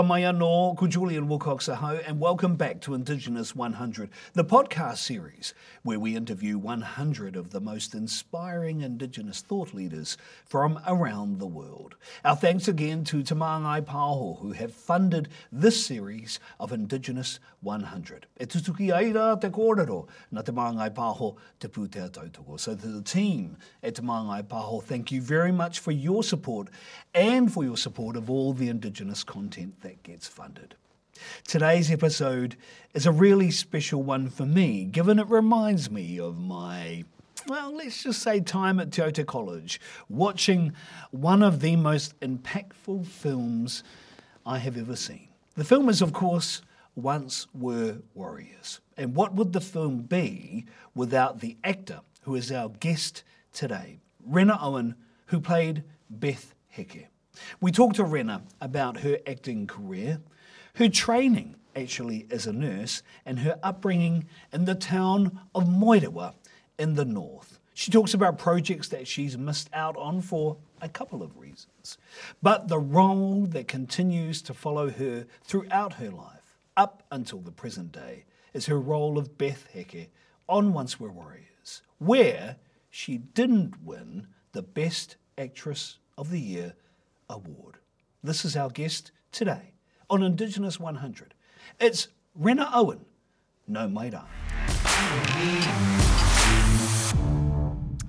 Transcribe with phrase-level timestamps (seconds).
[0.00, 5.52] Ora mai anō, Julian Wilcox aho, and welcome back to Indigenous 100, the podcast series
[5.82, 10.16] where we interview 100 of the most inspiring Indigenous thought leaders
[10.46, 11.96] from around the world.
[12.24, 18.26] Our thanks again to Te Māngai Pāho, who have funded this series of Indigenous 100.
[18.40, 22.58] E tutuki aira te kōrero na Te Māngai Pāho te pūtea tautoko.
[22.58, 26.68] So to the team at Te Māngai Pāho, thank you very much for your support
[27.14, 30.76] and for your support of all the Indigenous content that gets funded.
[31.48, 32.56] Today's episode
[32.94, 37.02] is a really special one for me, given it reminds me of my,
[37.48, 40.72] well, let's just say time at Aute College, watching
[41.10, 43.82] one of the most impactful films
[44.46, 45.26] I have ever seen.
[45.56, 46.62] The film is, of course,
[46.94, 48.80] Once Were Warriors.
[48.96, 54.56] And what would the film be without the actor who is our guest today, Rena
[54.62, 54.94] Owen,
[55.26, 57.08] who played Beth Heke?
[57.60, 60.20] We talked to Rena about her acting career,
[60.74, 66.34] her training actually as a nurse, and her upbringing in the town of Moerewa
[66.78, 67.58] in the north.
[67.74, 71.96] She talks about projects that she's missed out on for a couple of reasons,
[72.42, 77.92] but the role that continues to follow her throughout her life, up until the present
[77.92, 80.08] day, is her role of Beth Heke
[80.48, 82.56] on Once Were Warriors, where
[82.90, 86.74] she didn't win the Best Actress of the Year
[87.30, 87.78] award.
[88.22, 89.72] This is our guest today
[90.10, 91.34] on Indigenous 100.
[91.78, 93.04] It's Rena Owen,
[93.66, 94.26] no maida.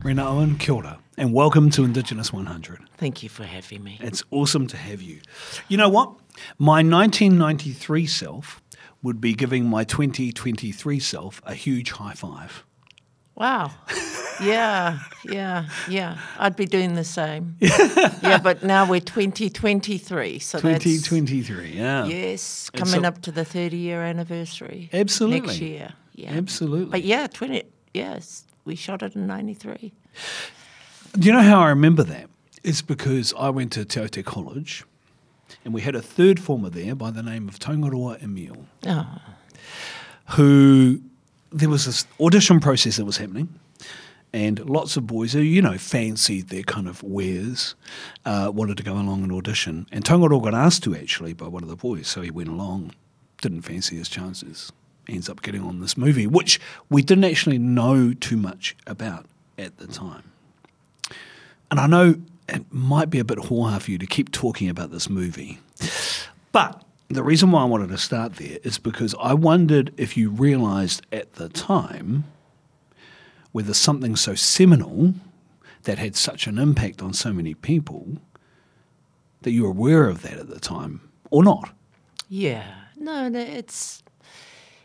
[0.03, 2.79] Rena Owen, kia ora, and welcome to Indigenous 100.
[2.97, 3.97] Thank you for having me.
[4.01, 5.21] It's awesome to have you.
[5.67, 6.15] You know what?
[6.57, 8.61] My 1993 self
[9.03, 12.65] would be giving my 2023 self a huge high five.
[13.35, 13.71] Wow.
[14.41, 16.17] Yeah, yeah, yeah.
[16.37, 17.57] I'd be doing the same.
[17.59, 22.05] yeah, but now we're 2023, so 2023, yeah.
[22.05, 24.89] yes, coming up to the 30 year anniversary.
[24.93, 25.47] Absolutely.
[25.47, 25.93] Next year.
[26.15, 26.33] Yeah.
[26.33, 26.91] Absolutely.
[26.91, 27.63] But yeah, 20
[27.93, 29.93] yes, we shot it in 93.
[31.13, 32.29] Do you know how I remember that?
[32.63, 34.83] It's because I went to Te College
[35.65, 38.65] and we had a third former there by the name of Taungaroa Emile.
[38.85, 39.35] Oh, ah.
[40.29, 41.01] who
[41.51, 43.49] there was this audition process that was happening.
[44.33, 47.75] And lots of boys who, you know, fancied their kind of wares,
[48.25, 49.87] uh, wanted to go along and audition.
[49.91, 52.93] And Taungaroa got asked to actually by one of the boys, so he went along,
[53.41, 54.71] didn't fancy his chances,
[55.09, 59.25] ends up getting on this movie, which we didn't actually know too much about
[59.57, 60.31] at the time.
[61.69, 62.15] And I know
[62.47, 65.59] it might be a bit hoo-ha for you to keep talking about this movie.
[66.51, 70.29] But the reason why I wanted to start there is because I wondered if you
[70.29, 72.25] realised at the time
[73.51, 75.13] whether something so seminal
[75.83, 78.17] that had such an impact on so many people
[79.41, 81.71] that you were aware of that at the time or not.
[82.29, 82.75] yeah.
[82.97, 84.03] No, no, it's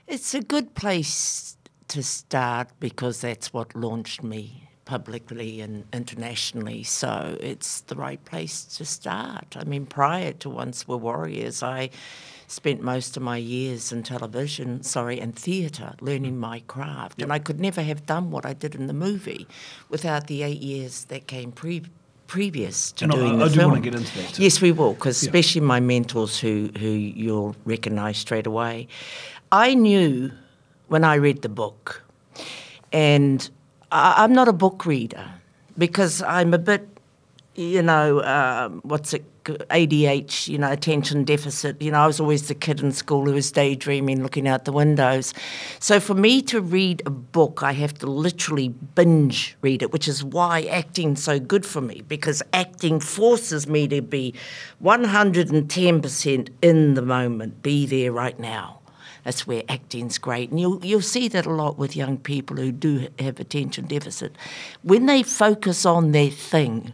[0.06, 6.82] it's a good place to start because that's what launched me publicly and internationally.
[6.82, 9.54] So it's the right place to start.
[9.54, 11.90] I mean, prior to Once Were Warriors, I
[12.48, 17.20] spent most of my years in television, sorry, and theatre, learning my craft.
[17.20, 19.46] And I could never have done what I did in the movie
[19.88, 21.82] without the eight years that came pre-
[22.28, 23.70] previous to And I- doing I the do film.
[23.72, 24.42] wanna get into that too.
[24.42, 25.28] Yes, we will, because Yeah.
[25.28, 28.88] especially my mentors who, who you'll recognise straight away.
[29.52, 30.32] I knew
[30.88, 32.02] when I read the book,
[32.92, 33.48] and
[33.92, 35.24] I, I'm not a book reader
[35.78, 36.95] because I'm a bit,
[37.56, 41.80] you know, um, what's it, ADH, you know, attention deficit.
[41.80, 44.72] You know, I was always the kid in school who was daydreaming, looking out the
[44.72, 45.32] windows.
[45.78, 50.08] So for me to read a book, I have to literally binge read it, which
[50.08, 54.34] is why acting's so good for me because acting forces me to be
[54.82, 58.80] 110% in the moment, be there right now.
[59.24, 60.50] That's where acting's great.
[60.50, 64.36] And you'll, you'll see that a lot with young people who do have attention deficit.
[64.82, 66.92] When they focus on their thing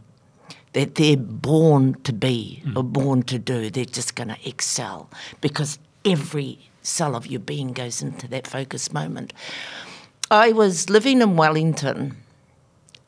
[0.72, 5.10] that they're born to be or born to do, they're just going to excel
[5.40, 9.32] because every cell of your being goes into that focus moment.
[10.30, 12.16] I was living in Wellington.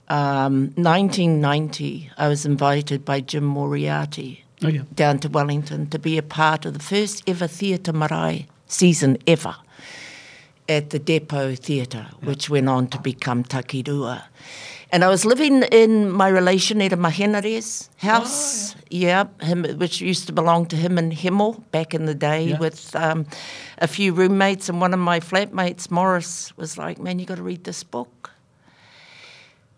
[0.08, 4.82] Um, 1990, I was invited by Jim Moriarty Oh, yeah.
[4.94, 9.56] down to Wellington to be a part of the first ever Theatre Marae season ever
[10.68, 14.24] at the Depot Theatre, which went on to become Takirua.
[14.94, 20.28] And I was living in my relation at a Mahenares house, yeah, him, which used
[20.28, 22.58] to belong to him and Himmel back in the day Yeah.
[22.60, 23.26] with um,
[23.78, 24.68] a few roommates.
[24.68, 28.30] And one of my flatmates, Morris, was like, Man, you got to read this book.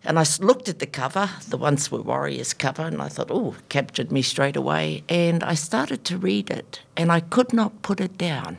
[0.05, 3.55] And I looked at the cover, the Once Were Warriors cover, and I thought, oh,
[3.71, 5.03] captured me straight away.
[5.09, 8.59] And I started to read it, and I could not put it down.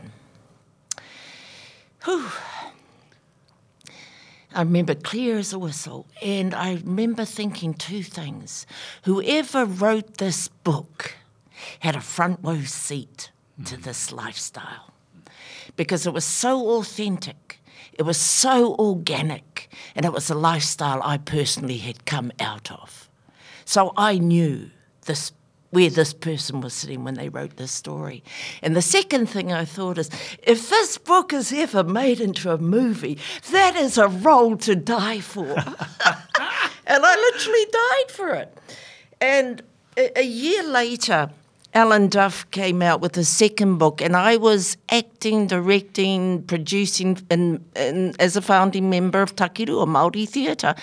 [2.05, 2.25] Whew.
[4.57, 8.65] I remember clear as a whistle, and I remember thinking two things.
[9.03, 11.15] Whoever wrote this book
[11.81, 13.29] had a front row seat
[13.65, 13.83] to mm.
[13.83, 14.95] this lifestyle
[15.75, 17.61] because it was so authentic,
[17.93, 23.11] it was so organic, and it was a lifestyle I personally had come out of.
[23.63, 24.71] So I knew
[25.05, 25.33] this
[25.69, 28.23] where this person was sitting when they wrote this story.
[28.61, 30.09] And the second thing I thought is
[30.43, 33.17] if this book is ever made into a movie,
[33.51, 35.45] that is a role to die for.
[36.87, 38.57] and I literally died for it.
[39.19, 39.61] And
[39.97, 41.29] a, a year later,
[41.73, 47.63] Alan Duff came out with a second book, and I was acting, directing, producing and,
[47.75, 50.73] in, as a founding member of Takirua Māori Theatre.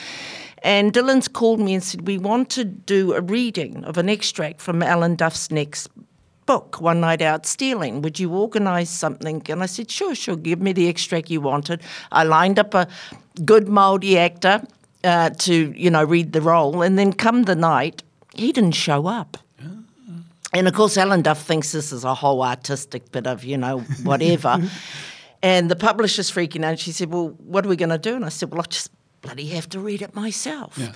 [0.65, 4.63] And Dylan's called me and said, We want to do a reading of an extract
[4.63, 5.89] from Alan Duff's next
[6.47, 8.01] book, One Night Out Stealing.
[8.01, 9.43] Would you organise something?
[9.51, 11.83] And I said, Sure, sure, give me the extract you wanted.
[12.11, 12.89] I lined up a
[13.45, 14.63] good Māori actor
[15.05, 16.81] uh, to, you know, read the role.
[16.81, 18.03] And then come the night,
[18.35, 19.37] he didn't show up.
[20.55, 23.81] And of course, Alan Duff thinks this is a whole artistic bit of, you know,
[24.03, 24.63] whatever.
[25.43, 26.79] and the publisher's freaking out.
[26.79, 28.15] She said, Well, what are we going to do?
[28.17, 28.91] And I said, Well, I just
[29.25, 30.77] bloody have to read it myself.
[30.77, 30.93] Yeah.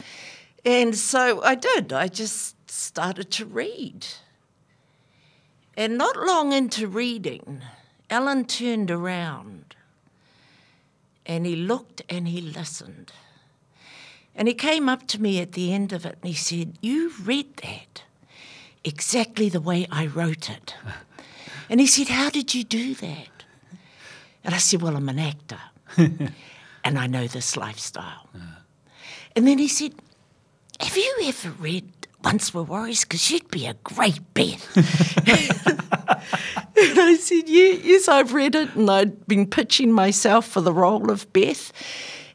[0.64, 1.92] And so I did.
[1.92, 4.06] I just started to read.
[5.76, 7.62] And not long into reading,
[8.10, 9.74] Alan turned around
[11.24, 13.12] and he looked and he listened.
[14.34, 17.12] And he came up to me at the end of it and he said, You
[17.22, 18.02] read that
[18.84, 20.74] exactly the way I wrote it.
[21.70, 23.44] And he said, How did you do that?
[24.42, 25.60] And I said, Well, I'm an actor
[26.88, 28.28] and I know this lifestyle.
[29.36, 29.94] And then he said,
[30.80, 31.84] Have you ever read
[32.24, 33.04] Once Were Warriors?
[33.04, 34.66] Because you'd be a great Beth.
[34.76, 34.86] and
[36.98, 38.74] I said, yeah, Yes, I've read it.
[38.74, 41.74] And I'd been pitching myself for the role of Beth.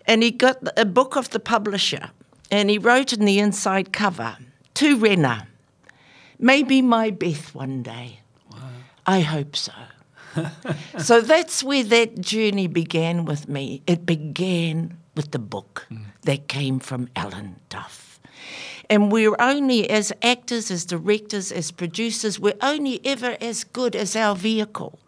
[0.06, 2.12] And he got a book of the publisher
[2.52, 4.38] and he wrote in the inside cover,
[4.76, 5.48] To Rena,
[6.38, 8.20] maybe my Beth one day.
[9.08, 9.74] I hope so.
[10.98, 13.82] so that's where that journey began with me.
[13.88, 16.06] It began with the book mm.
[16.24, 18.20] that came from Alan Duff.
[18.90, 24.16] And we're only, as actors, as directors, as producers, we're only ever as good as
[24.16, 25.00] our vehicle.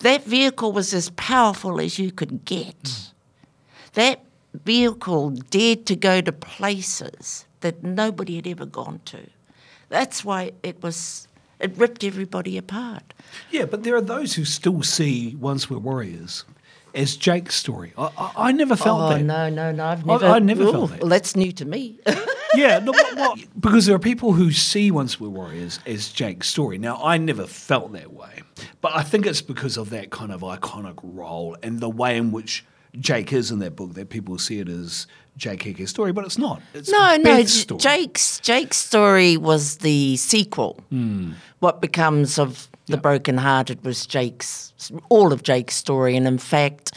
[0.00, 2.82] That vehicle was as powerful as you could get.
[2.82, 3.12] Mm.
[3.92, 4.20] That
[4.54, 9.28] vehicle dared to go to places that nobody had ever gone to.
[9.88, 11.28] That's why it was,
[11.60, 13.14] it ripped everybody apart.
[13.50, 16.44] Yeah, but there are those who still see Once Were Warriors
[16.94, 17.92] as Jake's story.
[17.96, 19.14] I, I, I never felt that.
[19.14, 19.24] Oh that.
[19.24, 19.84] no, no, no!
[19.84, 20.26] I've never.
[20.26, 21.00] I never felt that.
[21.00, 21.98] Well, that's new to me.
[22.54, 26.48] yeah, no, but what, because there are people who see Once Were Warriors as Jake's
[26.48, 26.78] story.
[26.78, 28.42] Now, I never felt that way,
[28.80, 32.32] but I think it's because of that kind of iconic role and the way in
[32.32, 32.64] which
[32.98, 36.38] Jake is in that book that people see it as Jake Heke's story, but it's
[36.38, 36.60] not.
[36.74, 37.22] It's no, no.
[37.24, 37.78] Beth's J- story.
[37.80, 40.78] Jake's Jake's story was the sequel.
[40.90, 41.32] Hmm.
[41.60, 44.72] What becomes of the broken hearted was Jake's
[45.08, 46.92] all of Jake's story, and in fact,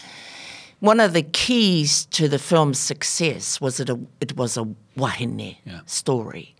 [0.79, 4.65] one of the keys to the film's success was that it, it was a
[4.97, 5.79] wahine Yeah.
[5.85, 6.55] story.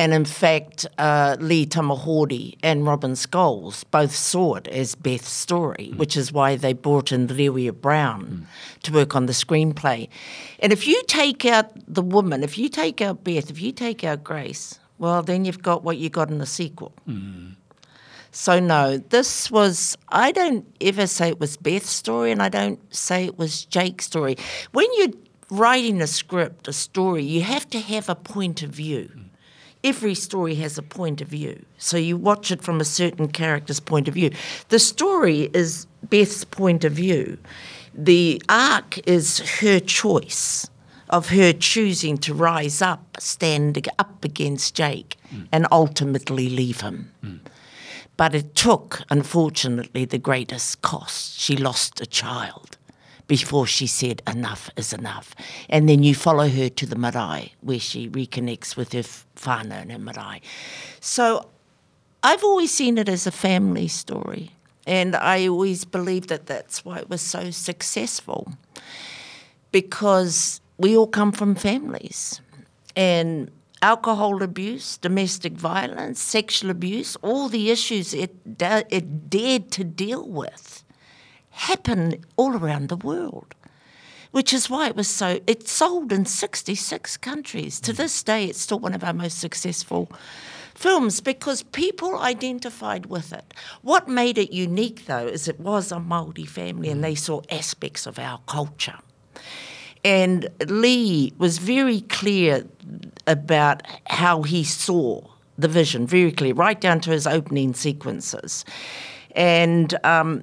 [0.00, 5.90] And in fact, uh, Lee Tamahori and Robin Scholes both saw it as Beth's story,
[5.92, 5.98] mm.
[5.98, 8.82] which is why they brought in Riwia Brown mm.
[8.84, 10.08] to work on the screenplay.
[10.60, 14.02] And if you take out the woman, if you take out Beth, if you take
[14.02, 16.94] out Grace, well, then you've got what you got in the sequel.
[17.06, 17.56] Mm.
[18.32, 22.80] So no, this was I don't ever say it was Beth's story and I don't
[22.94, 24.38] say it was Jake's story.
[24.72, 25.12] When you're
[25.50, 29.10] writing a script, a story, you have to have a point of view.
[29.82, 31.64] Every story has a point of view.
[31.78, 34.30] So you watch it from a certain character's point of view.
[34.68, 37.38] The story is Beth's point of view.
[37.94, 40.68] The arc is her choice
[41.08, 45.42] of her choosing to rise up, stand up against Jake, hmm.
[45.50, 47.10] and ultimately leave him.
[47.22, 47.36] Hmm.
[48.16, 51.40] But it took, unfortunately, the greatest cost.
[51.40, 52.76] She lost a child
[53.26, 55.34] before she said, enough is enough.
[55.68, 59.04] And then you follow her to the marae, where she reconnects with her
[59.40, 60.40] whānau and marae.
[61.00, 61.48] So
[62.22, 64.52] I've always seen it as a family story.
[64.86, 68.52] And I always believed that that's why it was so successful.
[69.72, 72.40] Because we all come from families.
[72.96, 73.50] And
[73.82, 80.82] alcohol abuse, domestic violence, sexual abuse, all the issues it, it dared to deal with
[81.50, 83.54] happen all around the world.
[84.30, 85.40] Which is why it was so.
[85.46, 87.80] It sold in 66 countries.
[87.80, 90.10] To this day, it's still one of our most successful
[90.74, 93.52] films because people identified with it.
[93.82, 98.06] What made it unique, though, is it was a Māori family and they saw aspects
[98.06, 98.98] of our culture.
[100.04, 102.66] And Lee was very clear
[103.26, 105.20] about how he saw
[105.58, 108.64] the vision, very clear, right down to his opening sequences.
[109.36, 110.42] And um,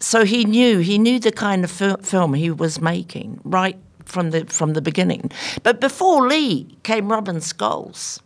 [0.00, 4.30] so he knew he knew the kind of fil- film he was making right from
[4.30, 5.30] the from the beginning.
[5.62, 8.20] But before Lee came Robin Scholes,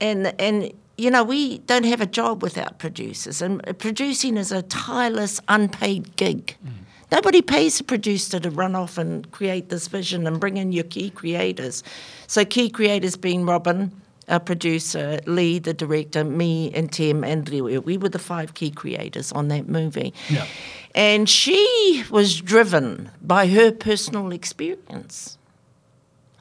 [0.00, 4.62] and and you know we don't have a job without producers, and producing is a
[4.62, 6.56] tireless, unpaid gig.
[6.64, 6.72] Mm.
[7.12, 10.84] Nobody pays a producer to run off and create this vision and bring in your
[10.84, 11.82] key creators.
[12.26, 13.92] So key creators being Robin,
[14.28, 17.60] a producer, Lee, the director, me and Tim and Lee.
[17.78, 20.14] We were the five key creators on that movie.
[20.28, 20.46] Yeah.
[20.94, 25.38] And she was driven by her personal experience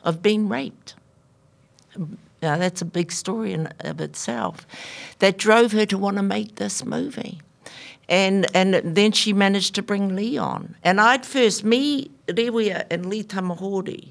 [0.03, 0.95] of being raped.
[2.41, 4.65] Now, that's a big story in of itself
[5.19, 7.39] that drove her to want to make this movie
[8.11, 10.75] and and then she managed to bring Lee on.
[10.83, 14.09] And I'd first me, Riwia, and Lee Tamahori.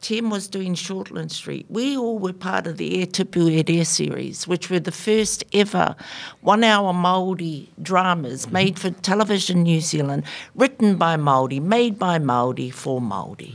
[0.00, 1.66] Tim was doing Shortland Street.
[1.68, 5.96] We all were part of the Air Tipu Air series, which were the first ever
[6.40, 10.22] one-hour Māori dramas made for Television New Zealand,
[10.54, 13.54] written by Māori, made by Māori for Māori.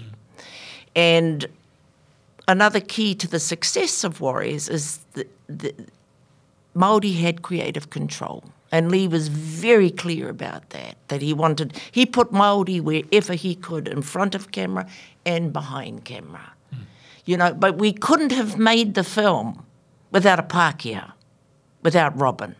[0.96, 1.46] And
[2.48, 5.74] another key to the success of Warriors is that the
[6.76, 8.44] Māori had creative control.
[8.74, 13.54] And Lee was very clear about that, that he wanted, he put Māori wherever he
[13.54, 14.88] could, in front of camera
[15.28, 16.54] and behind camera.
[16.74, 16.80] Mm.
[17.26, 19.64] You know, but we couldn't have made the film
[20.10, 21.12] without a Pākehā,
[21.84, 22.56] without Robin.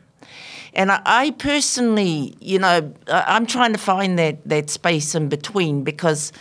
[0.76, 5.30] And I, I personally, you know, I, I'm trying to find that, that space in
[5.30, 6.32] between because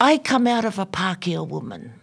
[0.00, 2.00] I come out of a Pākehā woman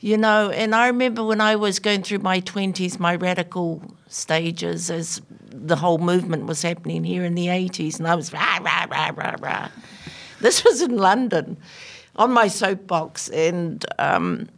[0.00, 4.90] you know, and I remember when I was going through my 20s, my radical stages
[4.90, 5.20] as
[5.52, 9.10] the whole movement was happening here in the 80s, and I was rah, rah, rah,
[9.14, 9.68] rah, rah.
[10.40, 11.58] This was in London
[12.16, 14.48] on my soapbox, and um,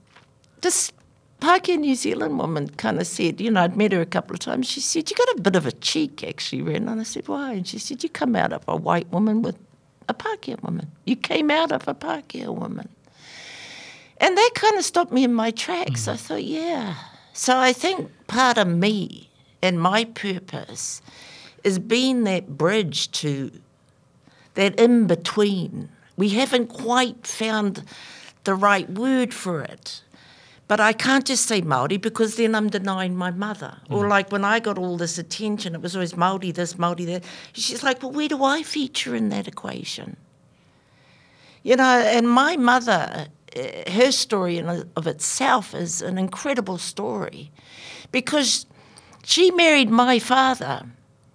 [0.61, 0.93] this
[1.41, 4.39] Pākehā New Zealand woman kind of said, you know, I'd met her a couple of
[4.39, 4.69] times.
[4.69, 6.89] She said, You got a bit of a cheek, actually, Ren.
[6.89, 7.55] And I said, Why?
[7.55, 9.59] And she said, You come out of a white woman with
[10.09, 10.93] a Pākehā woman.
[11.05, 12.89] You came out of a Pākehā woman.
[14.23, 16.07] And that kind of stopped me in my tracks.
[16.07, 16.13] Mm.
[16.13, 16.95] I thought, yeah.
[17.33, 19.29] So I think part of me
[19.61, 21.03] and my purpose
[21.65, 23.51] is being that bridge to
[24.55, 25.89] that in between.
[26.17, 27.83] We haven't quite found
[28.45, 30.03] the right word for it.
[30.69, 33.77] But I can't just say Maori because then I'm denying my mother.
[33.91, 33.97] Mm.
[33.97, 37.25] Or like when I got all this attention, it was always Maori this, Maori that.
[37.55, 40.17] She's like, well, where do I feature in that equation?
[41.65, 43.27] You know, and my mother
[43.89, 47.51] her story in of itself is an incredible story
[48.11, 48.67] because
[49.25, 50.87] she married my father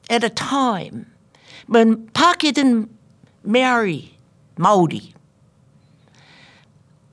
[0.10, 1.06] at a time
[1.68, 2.90] when Pākehā didn't
[3.44, 4.18] marry
[4.58, 5.14] Māori.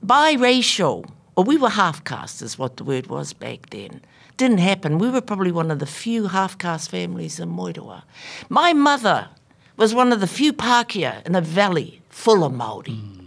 [0.05, 4.01] Biracial, or we were half caste, is what the word was back then.
[4.37, 4.99] Didn't happen.
[4.99, 8.03] We were probably one of the few half caste families in Moerewa.
[8.49, 9.29] My mother
[9.77, 12.99] was one of the few Pākehā in a valley full of Māori.
[12.99, 13.24] Mm.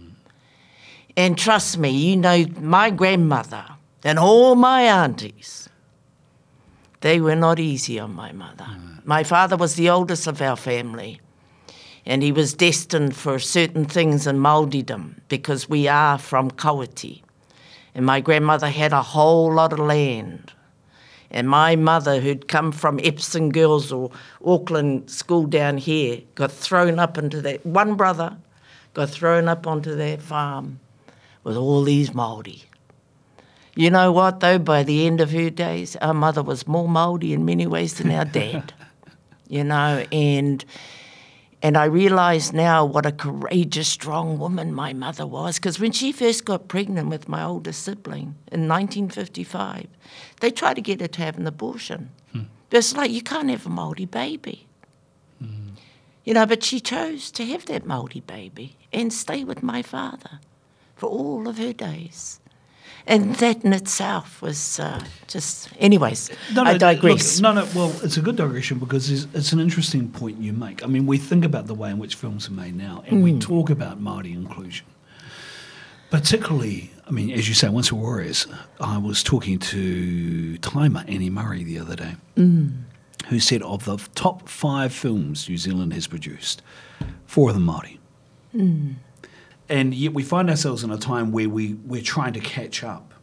[1.17, 3.65] And trust me, you know, my grandmother
[4.03, 5.69] and all my aunties,
[7.01, 8.65] they were not easy on my mother.
[8.65, 9.05] Mm.
[9.05, 11.19] My father was the oldest of our family,
[12.05, 17.21] and he was destined for certain things in Māoridom because we are from Kawiti.
[17.95, 20.53] And my grandmother had a whole lot of land.
[21.31, 24.11] And my mother, who'd come from Epsom Girls or
[24.43, 27.65] Auckland School down here, got thrown up into that.
[27.65, 28.37] One brother
[28.93, 30.79] got thrown up onto that farm
[31.49, 32.61] with all these Māori.
[33.75, 37.31] You know what, though, by the end of her days, our mother was more Māori
[37.31, 38.71] in many ways than our dad.
[39.49, 40.63] you know, and
[41.63, 45.55] and I realise now what a courageous, strong woman my mother was.
[45.57, 49.87] Because when she first got pregnant with my older sibling in 1955,
[50.41, 52.11] they tried to get her to have an abortion.
[52.31, 52.43] Hmm.
[52.69, 54.67] It's like, you can't have a Māori baby.
[55.39, 55.69] Hmm.
[56.25, 60.41] You know, but she chose to have that Māori baby and stay with my father
[60.99, 62.39] for all of her days.
[63.07, 65.69] And that in itself was uh, just.
[65.79, 67.39] Anyways, no, no, I digress.
[67.39, 67.67] Look, no, no.
[67.73, 70.83] Well, it's a good digression because it's, it's, an interesting point you make.
[70.83, 73.23] I mean, we think about the way in which films are made now, and mm.
[73.23, 74.85] we talk about Māori inclusion.
[76.11, 78.47] Particularly, I mean, as you say, Once Were Warriors,
[78.79, 82.83] I was talking to Timer Annie Murray the other day, mm.
[83.27, 86.61] who said of the top five films New Zealand has produced,
[87.25, 87.97] four of them Māori.
[89.69, 93.13] And yet we find ourselves in a time where we, we're trying to catch up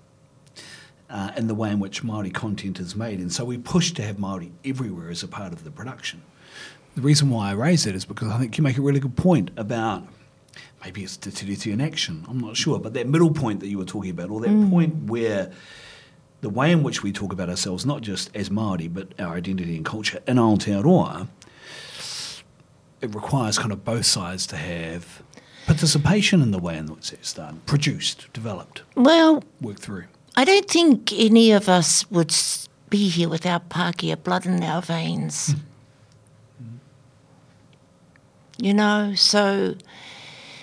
[1.11, 3.19] uh, in the way in which Māori content is made.
[3.19, 6.23] And so we push to have Māori everywhere as a part of the production.
[6.95, 9.17] The reason why I raise it is because I think you make a really good
[9.17, 10.07] point about
[10.83, 13.79] maybe it's Te Tiriti in action, I'm not sure, but that middle point that you
[13.79, 15.50] were talking about, or that point where
[16.41, 19.76] the way in which we talk about ourselves, not just as Māori, but our identity
[19.76, 21.29] and culture in Aotearoa,
[23.00, 25.23] it requires kind of both sides to have
[25.66, 30.04] participation in the way in which it's done, produced, developed, Well, worked through.
[30.37, 32.35] I don't think any of us would
[32.88, 35.54] be here without Pākehā blood in our veins.
[36.58, 36.76] Hmm.
[38.58, 39.75] You know, so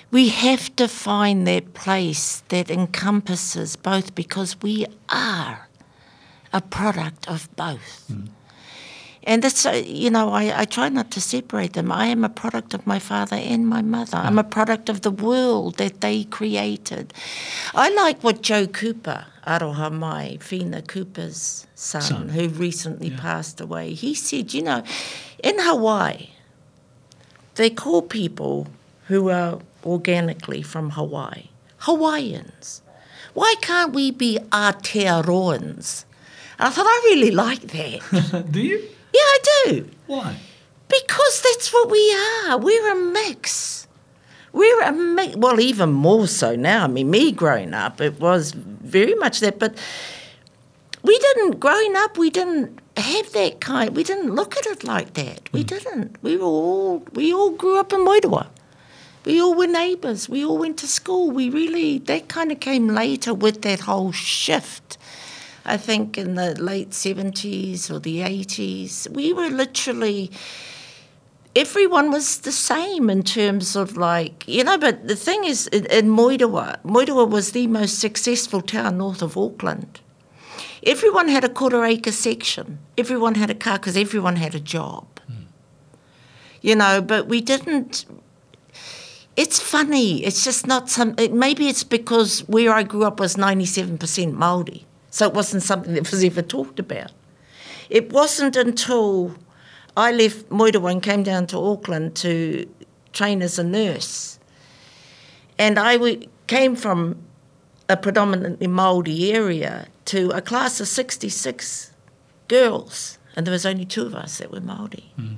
[0.09, 5.67] we have to find that place that encompasses both because we are
[6.53, 8.05] a product of both.
[8.07, 8.27] Hmm.
[9.25, 11.91] And that's, uh, you know, I, I try not to separate them.
[11.91, 14.17] I am a product of my father and my mother.
[14.17, 17.13] I'm a product of the world that they created.
[17.73, 22.29] I like what Joe Cooper, Aroha Mai, Whina Cooper's son, Son.
[22.29, 24.83] who recently passed away, he said, you know,
[25.41, 26.29] in Hawaii,
[27.55, 28.67] they call people
[29.07, 31.49] who are organically from Hawaii
[31.79, 32.81] Hawaiians.
[33.33, 36.05] Why can't we be Aotearoans?
[36.57, 38.45] And I thought, I really like that.
[38.51, 38.89] Do you?
[39.13, 39.89] Yeah, I do.
[40.07, 40.35] Why?
[40.87, 42.15] Because that's what we
[42.45, 42.57] are.
[42.57, 43.87] We're a mix.
[44.51, 45.35] We're a mix.
[45.35, 46.83] Well, even more so now.
[46.83, 49.59] I mean, me growing up, it was very much that.
[49.59, 49.77] But
[51.03, 55.13] we didn't, growing up, we didn't have that kind, we didn't look at it like
[55.13, 55.51] that.
[55.51, 55.67] We hmm.
[55.67, 56.17] didn't.
[56.21, 58.47] We were all, we all grew up in Moerewa.
[59.25, 60.27] We all were neighbours.
[60.27, 61.31] We all went to school.
[61.31, 64.97] We really, that kind of came later with that whole shift.
[65.65, 70.29] I think in the late 70s or the 80s, we were literally,
[71.55, 75.85] everyone was the same in terms of like, you know, but the thing is, in,
[75.85, 80.01] in Moerewa was the most successful town north of Auckland.
[80.85, 82.79] Everyone had a quarter acre section.
[82.97, 85.07] Everyone had a car because everyone had a job.
[85.27, 85.43] Hmm.
[86.61, 88.05] You know, but we didn't
[89.35, 90.23] it's funny.
[90.23, 91.15] It's just not some.
[91.17, 95.61] It, maybe it's because where I grew up was ninety-seven percent Maori, so it wasn't
[95.61, 97.11] something that was ever talked about.
[97.87, 99.35] It wasn't until
[99.95, 102.67] I left Moerewa and came down to Auckland to
[103.11, 104.39] train as a nurse,
[105.59, 107.17] and I w- came from
[107.87, 111.91] a predominantly Maori area to a class of sixty-six
[112.47, 115.35] girls, and there was only two of us that were Maori, hmm.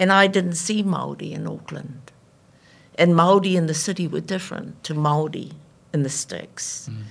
[0.00, 2.10] and I didn't see Maori in Auckland.
[2.98, 5.52] And Maori in the city were different to Maori
[5.94, 6.86] in the sticks.
[6.86, 7.02] Hmm.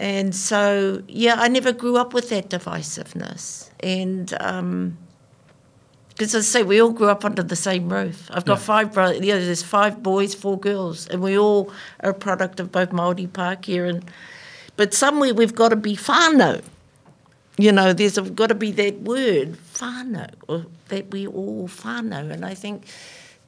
[0.00, 3.68] And so, yeah, I never grew up with that divisiveness.
[3.80, 4.96] And um,
[6.08, 8.30] because I say, we all grew up under the same roof.
[8.30, 8.64] I've got Yeah.
[8.64, 11.70] five brothers, you know, there's five boys, four girls, and we all
[12.02, 14.04] are a product of both Maori Pākehā and
[14.76, 16.62] but somewhere we've got to be whānau.
[17.58, 22.30] You know, there's got to be that word, whānau, or that we all whānau.
[22.30, 22.84] And I think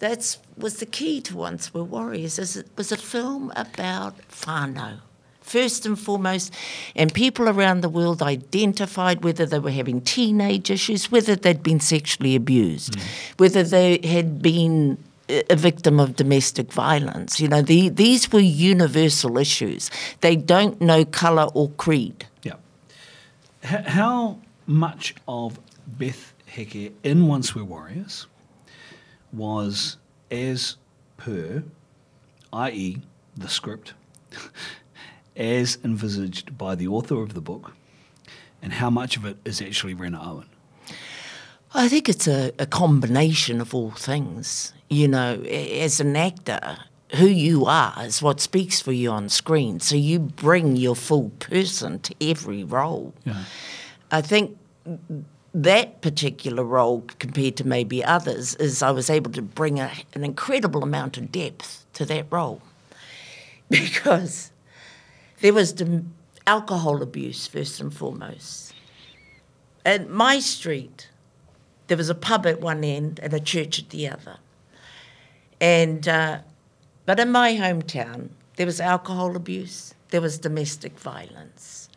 [0.00, 4.98] that's was the key to Once Were Warriors, is it was a film about whānau.
[5.42, 6.52] First and foremost,
[6.94, 11.80] and people around the world identified whether they were having teenage issues, whether they'd been
[11.80, 13.38] sexually abused, mm.
[13.38, 17.40] whether they had been a victim of domestic violence.
[17.40, 19.90] You know, the, these were universal issues.
[20.20, 22.26] They don't know colour or creed.
[22.42, 22.54] Yeah.
[23.64, 28.26] H- how much of Beth Heke in Once Were Warriors
[29.32, 29.96] was
[30.30, 30.76] as
[31.16, 31.62] per,
[32.52, 32.98] i.e.,
[33.36, 33.94] the script,
[35.36, 37.74] as envisaged by the author of the book,
[38.60, 40.46] and how much of it is actually Rena Owen?
[41.74, 44.72] I think it's a, a combination of all things.
[44.90, 46.76] You know, as an actor,
[47.14, 49.80] who you are is what speaks for you on screen.
[49.80, 53.14] So you bring your full person to every role.
[53.24, 53.44] Yeah.
[54.10, 54.58] I think
[55.54, 60.24] that particular role, compared to maybe others, is I was able to bring a, an
[60.24, 62.62] incredible amount of depth to that role
[63.70, 64.51] because
[65.42, 66.04] there was the
[66.46, 68.72] alcohol abuse first and foremost.
[69.84, 71.10] At my street,
[71.88, 74.38] there was a pub at one end and a church at the other.
[75.60, 76.38] And uh,
[77.06, 81.88] but in my hometown, there was alcohol abuse, there was domestic violence,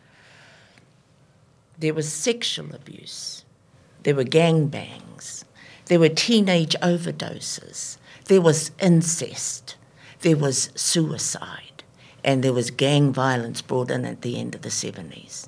[1.77, 3.45] there was sexual abuse,
[4.03, 5.45] there were gang bangs,
[5.85, 9.75] there were teenage overdoses, there was incest,
[10.21, 11.64] there was suicide,
[12.25, 15.47] and there was gang violence brought in at the end of the 70s.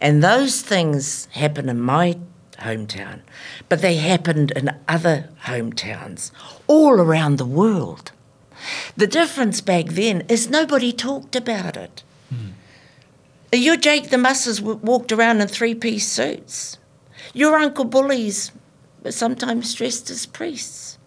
[0.00, 2.18] And those things happened in my
[2.58, 3.20] hometown,
[3.68, 6.32] but they happened in other hometowns
[6.66, 8.10] all around the world.
[8.96, 12.02] The difference back then is nobody talked about it.
[12.34, 12.52] Mm.
[13.52, 16.78] Your Jake the Musses walked around in three piece suits.
[17.32, 18.50] Your Uncle Bullies
[19.04, 20.98] were sometimes dressed as priests.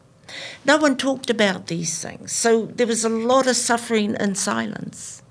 [0.65, 2.31] No one talked about these things.
[2.31, 5.21] So there was a lot of suffering in silence.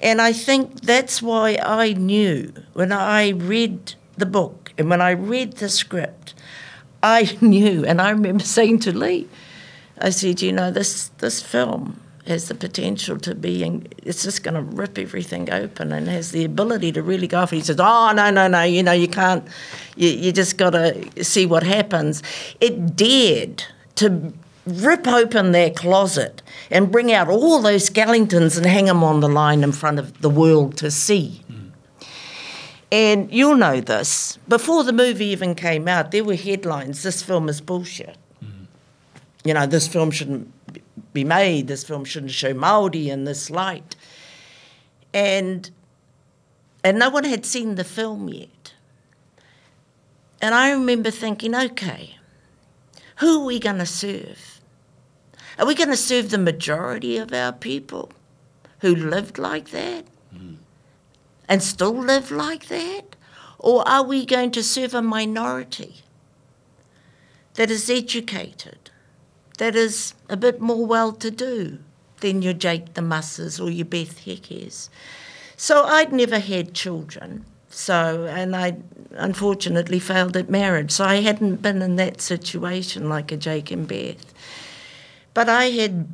[0.00, 5.10] And I think that's why I knew when I read the book and when I
[5.10, 6.34] read the script,
[7.02, 7.84] I knew.
[7.84, 9.28] And I remember saying to Lee,
[10.00, 13.64] I said, you know, this, this film has the potential to be,
[14.02, 17.50] it's just going to rip everything open and has the ability to really go off.
[17.50, 19.48] He says, oh, no, no, no, you know, you can't,
[19.96, 22.22] you, you just got to see what happens.
[22.60, 23.64] It dared
[23.98, 24.32] to
[24.64, 29.28] rip open their closet and bring out all those skeletons and hang them on the
[29.28, 31.42] line in front of the world to see.
[31.50, 31.70] Mm.
[32.92, 34.38] And you'll know this.
[34.46, 38.16] Before the movie even came out, there were headlines this film is bullshit.
[39.44, 40.52] You know, this film shouldn't
[41.12, 43.96] be made, this film shouldn't show Māori in this light.
[45.14, 45.70] And,
[46.84, 48.74] and no one had seen the film yet.
[50.42, 52.17] And I remember thinking, okay,
[53.18, 54.60] who are we going to serve?
[55.58, 58.12] Are we going to serve the majority of our people
[58.80, 60.04] who lived like that
[60.34, 60.56] mm.
[61.48, 63.16] and still live like that?
[63.58, 65.96] Or are we going to serve a minority
[67.54, 68.90] that is educated,
[69.58, 71.80] that is a bit more well to do
[72.20, 74.90] than your Jake the Musses or your Beth Hekes?
[75.56, 77.44] So I'd never had children.
[77.78, 78.76] So, and I
[79.12, 80.90] unfortunately failed at marriage.
[80.90, 84.34] So I hadn't been in that situation like a Jake and Beth.
[85.32, 86.08] But I had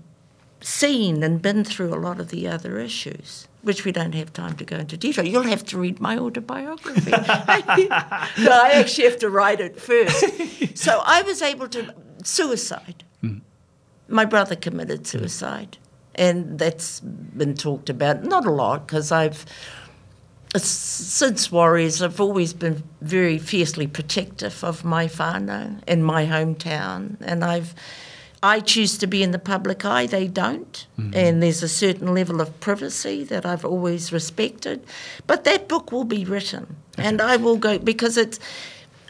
[0.60, 4.56] seen and been through a lot of the other issues, which we don't have time
[4.56, 5.26] to go into detail.
[5.26, 7.10] You'll have to read my autobiography.
[7.12, 10.76] no, I actually have to write it first.
[10.76, 13.04] So I was able to suicide.
[13.22, 13.40] Mm.
[14.08, 15.78] My brother committed suicide,
[16.14, 18.22] and that's been talked about.
[18.22, 19.46] Not a lot because I've
[20.56, 27.44] since Warriors, I've always been very fiercely protective of my whānau and my hometown, and
[27.44, 27.74] I've.
[28.42, 30.86] I choose to be in the public eye, they don't.
[31.00, 31.16] Mm-hmm.
[31.16, 34.84] And there's a certain level of privacy that I've always respected.
[35.26, 38.38] But that book will be written and I will go because it's,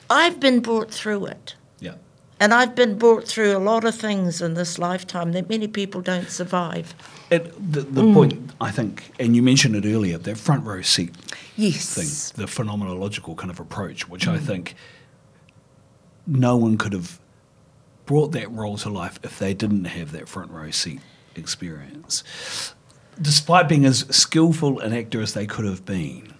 [0.09, 1.57] I've been brought through it.
[1.81, 1.95] Yeah.
[2.39, 6.01] And I've been brought through a lot of things in this lifetime that many people
[6.01, 6.95] don't survive.
[7.35, 8.15] It, the, the mm.
[8.15, 11.15] point, I think, and you mentioned it earlier, that front row seat
[11.57, 11.95] yes.
[11.95, 14.33] thing, the phenomenological kind of approach, which mm.
[14.33, 14.75] I think
[16.27, 17.21] no one could have
[18.07, 21.01] brought that role to life if they didn't have that front row seat
[21.35, 22.23] experience.
[23.21, 26.35] Despite being as skillful an actor as they could have been.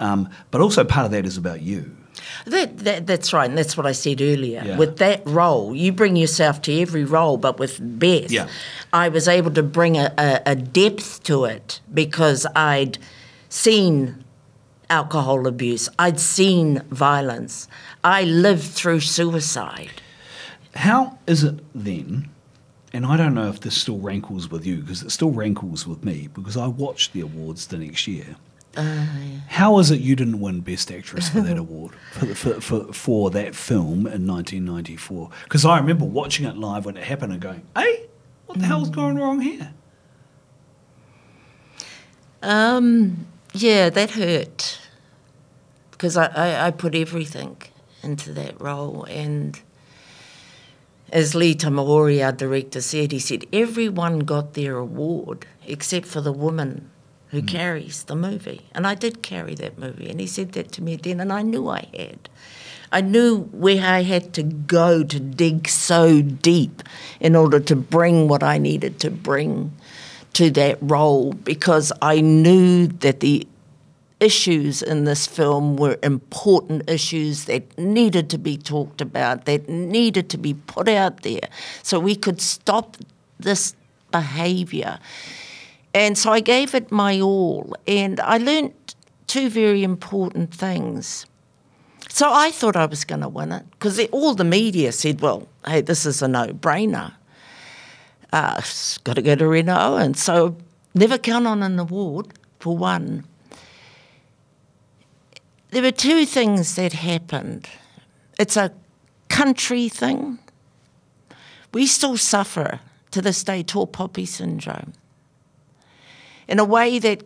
[0.00, 1.96] Um, but also part of that is about you.
[2.46, 4.62] That, that, that's right, and that's what I said earlier.
[4.64, 4.76] Yeah.
[4.76, 8.48] With that role, you bring yourself to every role, but with Beth, yeah.
[8.92, 12.98] I was able to bring a, a, a depth to it because I'd
[13.48, 14.24] seen
[14.90, 17.68] alcohol abuse, I'd seen violence,
[18.02, 20.02] I lived through suicide.
[20.74, 22.30] How is it then?
[22.92, 26.04] And I don't know if this still rankles with you because it still rankles with
[26.04, 28.36] me because I watched the awards the next year
[28.76, 29.40] uh, yeah.
[29.48, 33.30] How is it you didn't win Best Actress for that award for, for, for, for,
[33.30, 35.30] that film in 1994?
[35.44, 38.06] Because I remember watching it live when it happened and going, "Hey,
[38.46, 38.68] what the mm.
[38.68, 39.72] hell's going wrong here?"
[42.42, 44.80] Um, yeah, that hurt
[45.92, 47.56] because I, I, I put everything
[48.02, 49.60] into that role and
[51.14, 56.32] as Lee Tamahori, our director, said, he said, everyone got their award except for the
[56.32, 56.90] woman
[57.34, 57.48] who mm.
[57.48, 58.62] carries the movie.
[58.72, 60.08] And I did carry that movie.
[60.08, 62.28] And he said that to me then, and I knew I had.
[62.92, 66.82] I knew where I had to go to dig so deep
[67.18, 69.72] in order to bring what I needed to bring
[70.34, 73.48] to that role because I knew that the
[74.20, 80.30] issues in this film were important issues that needed to be talked about, that needed
[80.30, 81.48] to be put out there
[81.82, 82.96] so we could stop
[83.38, 83.74] this
[84.10, 84.98] behaviour.
[85.94, 88.96] And so I gave it my all, and I learnt
[89.28, 91.24] two very important things.
[92.08, 95.48] So I thought I was going to win it because all the media said, well,
[95.64, 97.14] hey, this is a no brainer.
[98.32, 98.60] Uh,
[99.04, 100.56] got to go to Rena And So
[100.94, 103.24] never count on an award, for one.
[105.70, 107.68] There were two things that happened.
[108.38, 108.72] It's a
[109.28, 110.38] country thing.
[111.72, 112.80] We still suffer
[113.12, 114.94] to this day tall poppy syndrome
[116.48, 117.22] in a way that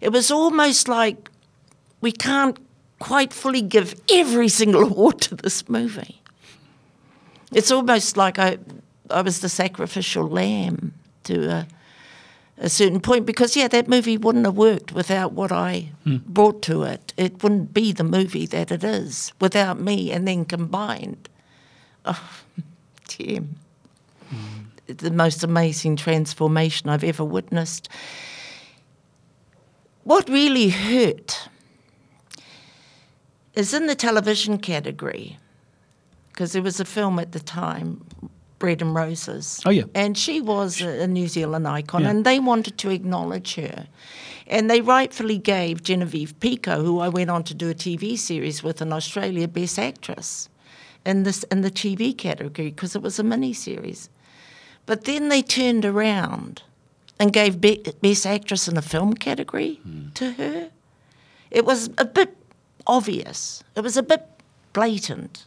[0.00, 1.30] it was almost like
[2.00, 2.58] we can't
[2.98, 6.20] quite fully give every single award to this movie.
[7.52, 8.58] It's almost like I,
[9.10, 11.66] I was the sacrificial lamb to a,
[12.58, 16.18] a certain point because, yeah, that movie wouldn't have worked without what I hmm.
[16.26, 17.12] brought to it.
[17.16, 21.28] It wouldn't be the movie that it is without me and then combined.
[22.04, 22.30] Oh,
[23.08, 23.56] Tim.
[24.98, 27.88] The most amazing transformation I've ever witnessed.
[30.04, 31.48] What really hurt
[33.54, 35.38] is in the television category,
[36.32, 38.04] because there was a film at the time,
[38.58, 39.60] Bread and Roses.
[39.64, 39.84] Oh, yeah.
[39.94, 42.10] And she was a, New Zealand icon, Yeah.
[42.10, 43.86] and they wanted to acknowledge her.
[44.46, 48.62] And they rightfully gave Genevieve Picot, who I went on to do a TV series
[48.62, 50.48] with in Australia, Best Actress
[51.06, 54.08] in, this, in the TV category, because it was a mini series.
[54.90, 56.64] But then they turned around
[57.20, 60.08] and gave Be- Best Actress in a Film category hmm.
[60.14, 60.70] to her.
[61.48, 62.36] It was a bit
[62.88, 63.62] obvious.
[63.76, 64.26] It was a bit
[64.72, 65.46] blatant.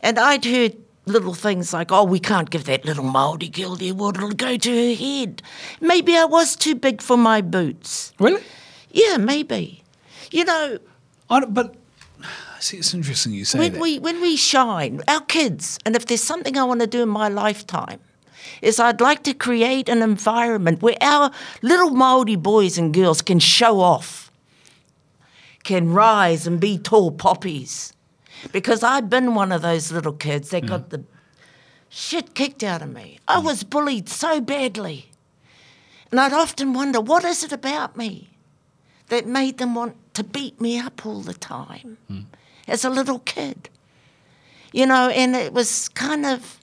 [0.00, 3.90] And I'd heard little things like, oh, we can't give that little Māori girl the
[3.90, 5.42] award, it'll go to her head.
[5.82, 8.14] Maybe I was too big for my boots.
[8.18, 8.42] Really?
[8.90, 9.84] Yeah, maybe.
[10.30, 10.78] You know,
[11.28, 11.74] I but
[12.60, 13.80] see, it's interesting you say when that.
[13.82, 17.10] we when we shine, our kids, and if there's something I want to do in
[17.10, 18.00] my lifetime,
[18.62, 21.30] is I'd like to create an environment where our
[21.62, 24.30] little Maori boys and girls can show off,
[25.64, 27.92] can rise and be tall poppies,
[28.52, 30.90] because I've been one of those little kids that got mm.
[30.90, 31.04] the
[31.88, 33.18] shit kicked out of me.
[33.26, 33.44] I mm.
[33.44, 35.10] was bullied so badly,
[36.10, 38.30] and I'd often wonder what is it about me
[39.08, 42.24] that made them want to beat me up all the time mm.
[42.66, 43.70] as a little kid.
[44.70, 46.57] You know, and it was kind of,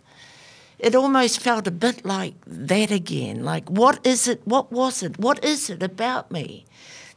[0.79, 3.43] it almost felt a bit like that again.
[3.43, 4.41] Like, what is it?
[4.45, 5.17] What was it?
[5.19, 6.65] What is it about me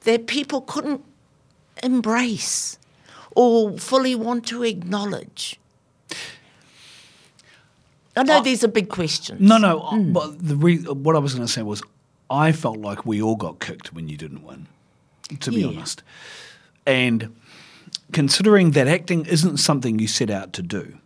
[0.04, 1.02] that people couldn't
[1.82, 2.78] embrace
[3.34, 5.58] or fully want to acknowledge?
[8.16, 9.40] I know these are big questions.
[9.40, 9.80] No, no.
[9.80, 11.82] uh, But the re- what I was going to say was,
[12.28, 14.66] I felt like we all got kicked when you didn't win.
[15.40, 15.66] To be Yeah.
[15.68, 16.02] honest,
[16.86, 17.36] and
[18.12, 20.96] considering that acting isn't something you set out to do,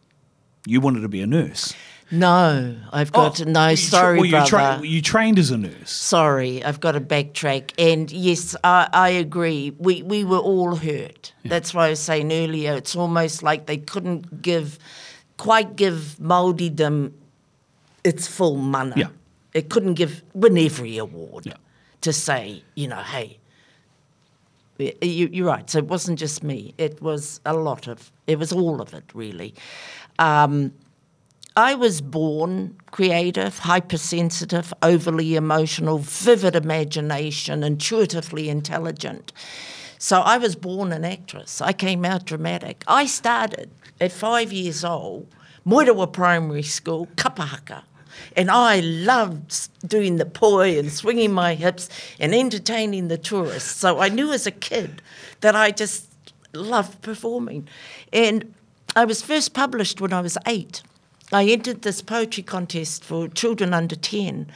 [0.65, 1.75] you wanted to be a nurse.
[2.13, 3.47] No, I've got to.
[3.47, 4.49] No, sorry, well, you, brother.
[4.49, 5.91] tra- you trained as a nurse.
[5.91, 7.73] Sorry, I've got to backtrack.
[7.79, 9.75] And yes, I, I agree.
[9.79, 11.33] We we were all hurt.
[11.43, 12.75] That's why I was saying earlier.
[12.75, 14.79] It's almost like they couldn't give,
[15.39, 17.13] quite give Māoridom
[18.05, 18.95] its full mana.
[18.95, 19.09] Yeah.
[19.55, 21.55] It couldn't give win every award Yeah.
[22.03, 23.39] to say, you know, hey.
[24.79, 25.69] You, you're right.
[25.71, 26.75] So it wasn't just me.
[26.77, 28.11] It was a lot of.
[28.27, 29.55] It was all of it, really.
[30.19, 30.73] Um,
[31.57, 39.33] I was born creative, hypersensitive, overly emotional, vivid imagination, intuitively intelligent.
[39.99, 41.61] So I was born an actress.
[41.61, 42.85] I came out dramatic.
[42.89, 45.29] I started at five years old,
[45.67, 47.83] Moerewa Primary School, Kapahaka.
[48.35, 53.77] And I loved doing the poi and swinging my hips and entertaining the tourists.
[53.77, 55.03] So I knew as a kid
[55.41, 56.11] that I just
[56.55, 57.69] loved performing.
[58.11, 58.55] And
[58.97, 60.83] I was first published when I was eight.
[61.33, 64.51] I entered this poetry contest for children under 10,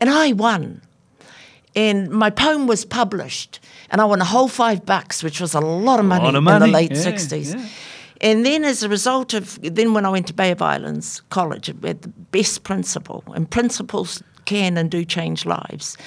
[0.00, 0.82] and I won.
[1.74, 3.60] And my poem was published,
[3.90, 6.46] and I won a whole five bucks, which was a lot of money, lot of
[6.46, 7.54] in the late yeah, 60s.
[7.54, 7.66] yeah.
[8.22, 11.72] And then, as a result of, then when I went to Bay of Islands College,
[11.82, 15.98] we had the best principal, and principals can and do change lives.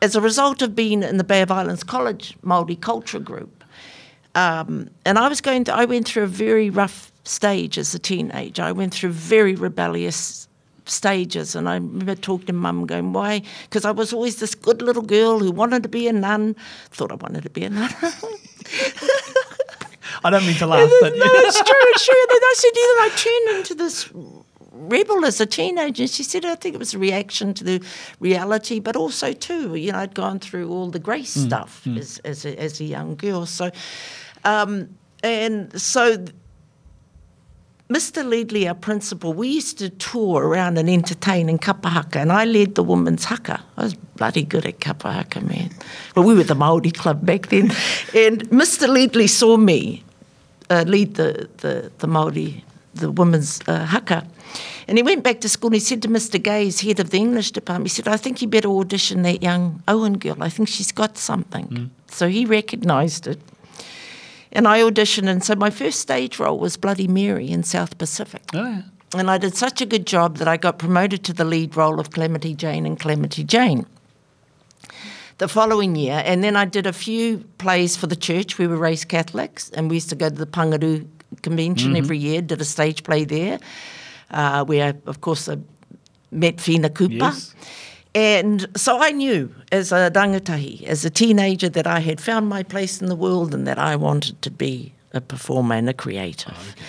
[0.00, 3.64] As a result of being in the Bay of Islands College Māori Culture Group,
[4.36, 7.98] um, and I was going to, I went through a very rough stage as a
[7.98, 8.62] teenager.
[8.62, 10.48] I went through very rebellious
[10.86, 14.80] stages, and I remember talking to mum, going, "Why?" Because I was always this good
[14.82, 16.56] little girl who wanted to be a nun.
[16.90, 17.90] Thought I wanted to be a nun.
[20.24, 22.20] I don't mean to laugh, but no, it's true, it's true.
[22.20, 24.10] And then I said, either I turned into this
[24.72, 26.06] rebel as a teenager.
[26.08, 27.82] She said, I think it was a reaction to the
[28.18, 32.44] reality, but also too, you know, I'd gone through all the grace stuff as as
[32.44, 33.46] a, as a young girl.
[33.46, 33.70] So,
[34.44, 34.88] um,
[35.22, 36.24] and so.
[37.88, 38.22] Mr.
[38.22, 42.44] Ledley, our principal, we used to tour around and entertain in kapa haka, and I
[42.44, 43.64] led the women's haka.
[43.78, 45.70] I was bloody good at kapa haka, man.
[46.14, 47.70] Well, we were the Māori club back then.
[48.14, 48.88] and Mr.
[48.88, 50.04] Ledley saw me
[50.68, 52.62] uh, lead the, the, the Māori,
[52.94, 54.26] the women's uh, haka.
[54.86, 56.42] And he went back to school and he said to Mr.
[56.42, 59.82] Gaze, head of the English department, he said, I think you better audition that young
[59.88, 60.36] Owen girl.
[60.40, 61.90] I think she's got something.
[62.08, 63.40] So he recognised it.
[64.52, 68.42] And I auditioned, and so my first stage role was Bloody Mary in South Pacific.
[68.54, 68.82] Oh, yeah.
[69.14, 71.98] And I did such a good job that I got promoted to the lead role
[72.00, 73.86] of Calamity Jane and Calamity Jane.
[75.38, 78.58] the following year, and then I did a few plays for the church.
[78.58, 81.06] We were raised Catholics, and we used to go to the Panguru
[81.42, 81.96] convention Mm-hmm.
[82.04, 82.42] every year.
[82.42, 83.58] Did a stage play there,
[84.30, 85.58] uh, where of course I
[86.32, 87.14] met Whina Cooper.
[87.14, 87.54] Yes.
[88.18, 92.64] And so I knew as a rangatahi, as a teenager, that I had found my
[92.64, 96.74] place in the world and that I wanted to be a performer and a creative.
[96.76, 96.82] Oh,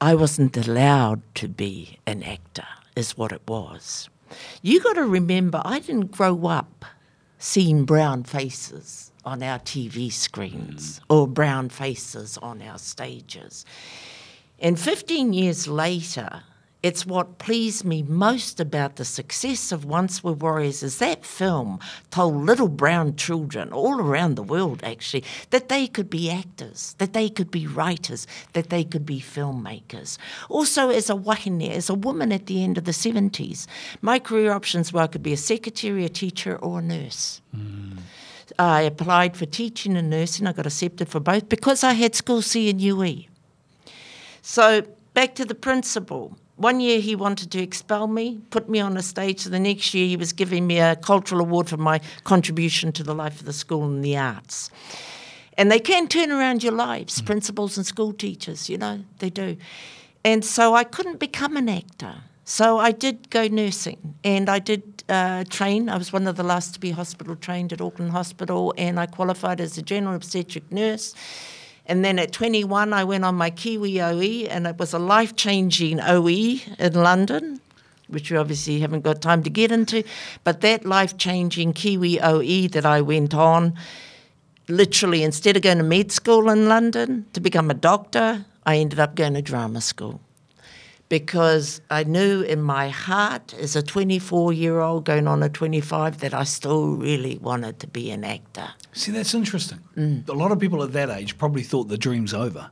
[0.00, 4.08] I wasn't allowed to be an actor, is what it was.
[4.62, 6.84] You got to remember, I didn't grow up
[7.38, 11.16] seeing brown faces on our TV screens mm.
[11.16, 13.66] or brown faces on our stages.
[14.60, 16.44] And 15 years later,
[16.84, 21.80] it's what pleased me most about the success of Once Were Warriors is that film
[22.10, 27.14] told little brown children all around the world actually that they could be actors, that
[27.14, 30.18] they could be writers, that they could be filmmakers.
[30.50, 33.66] Also as a wahine, as a woman at the end of the 70s,
[34.02, 37.40] my career options were I could be a secretary, a teacher or a nurse.
[37.54, 37.96] Hmm.
[38.58, 40.46] I applied for teaching and nursing.
[40.46, 43.24] I got accepted for both because I had school C and UE.
[44.42, 44.82] So
[45.14, 46.36] back to the principal.
[46.56, 49.44] One year he wanted to expel me, put me on a stage.
[49.44, 53.14] The next year he was giving me a cultural award for my contribution to the
[53.14, 54.70] life of the school and the arts.
[55.58, 59.56] And they can turn around your lives, principals and school teachers, you know, they do.
[60.24, 62.14] And so I couldn't become an actor.
[62.44, 65.88] So I did go nursing and I did uh, train.
[65.88, 69.06] I was one of the last to be hospital trained at Auckland Hospital and I
[69.06, 71.14] qualified as a general obstetric nurse.
[71.86, 75.36] And then at 21, I went on my Kiwi OE and it was a life
[75.36, 77.60] changing OE in London,
[78.08, 80.02] which we obviously haven't got time to get into.
[80.44, 83.74] But that life changing Kiwi OE that I went on,
[84.68, 88.98] literally, instead of going to med school in London to become a doctor, I ended
[88.98, 90.20] up going to drama school
[91.18, 96.18] because I knew in my heart, as a 24 year old going on a 25,
[96.18, 98.68] that I still really wanted to be an actor.
[98.92, 99.78] See, that's interesting.
[99.96, 102.68] A lot of people at that age probably thought the dream's over.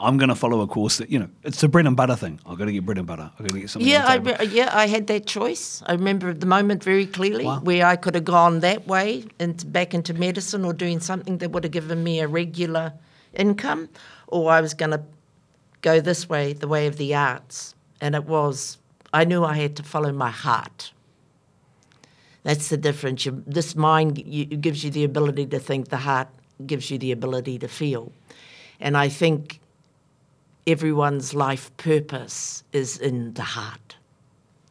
[0.00, 2.40] I'm going to follow a course that, you know, it's the bread and butter thing.
[2.44, 3.30] I've got to get bread and butter.
[3.38, 4.44] I've got to get something Yeah, I, the table.
[4.46, 5.84] re- yeah, I had that choice.
[5.86, 7.60] I remember the moment very clearly Wow.
[7.60, 11.52] where I could have gone that way and back into medicine or doing something that
[11.52, 12.94] would have given me a regular
[13.34, 13.88] income,
[14.26, 15.02] or I was going to
[15.82, 17.74] go this way, the way of the arts.
[18.00, 18.78] And it was,
[19.12, 20.92] I knew I had to follow my heart.
[22.42, 23.26] That's the difference.
[23.26, 26.28] You, this mind you, gives you the ability to think, the heart
[26.66, 28.12] gives you the ability to feel.
[28.80, 29.60] And I think
[30.66, 33.96] everyone's life purpose is in the heart.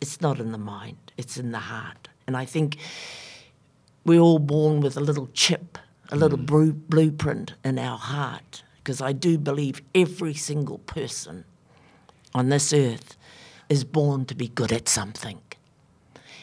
[0.02, 2.10] It's not in the mind, it's in the heart.
[2.28, 2.78] And I think
[4.06, 5.78] we're all born with a little chip,
[6.10, 6.46] a little mm.
[6.46, 11.46] bru- blueprint in our heart, because I do believe every single person
[12.34, 13.16] on this earth
[13.70, 15.40] is born to be good at something.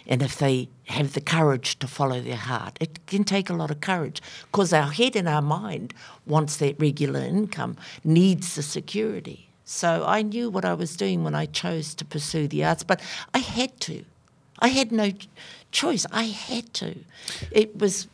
[0.06, 3.70] And if they have the courage to follow their heart, it can take a lot
[3.70, 5.92] of courage because our head and our mind
[6.26, 9.50] wants that regular income, needs the security.
[9.66, 13.02] So I knew what I was doing when I chose to pursue the arts, but
[13.34, 14.02] I had to.
[14.60, 15.12] I had no
[15.72, 16.06] choice.
[16.10, 16.96] I had to.
[17.50, 18.08] It was,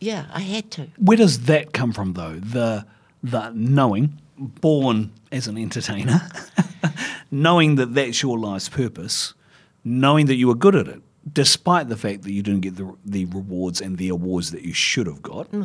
[0.00, 0.88] yeah, I had to.
[0.98, 2.40] Where does that come from, though?
[2.40, 2.84] The
[3.30, 6.20] the knowing, born as an entertainer,
[7.30, 9.34] knowing that that's your life's purpose,
[9.84, 11.00] knowing that you were good at it,
[11.32, 14.72] despite the fact that you didn't get the the rewards and the awards that you
[14.72, 15.46] should have got.
[15.48, 15.64] Hmm.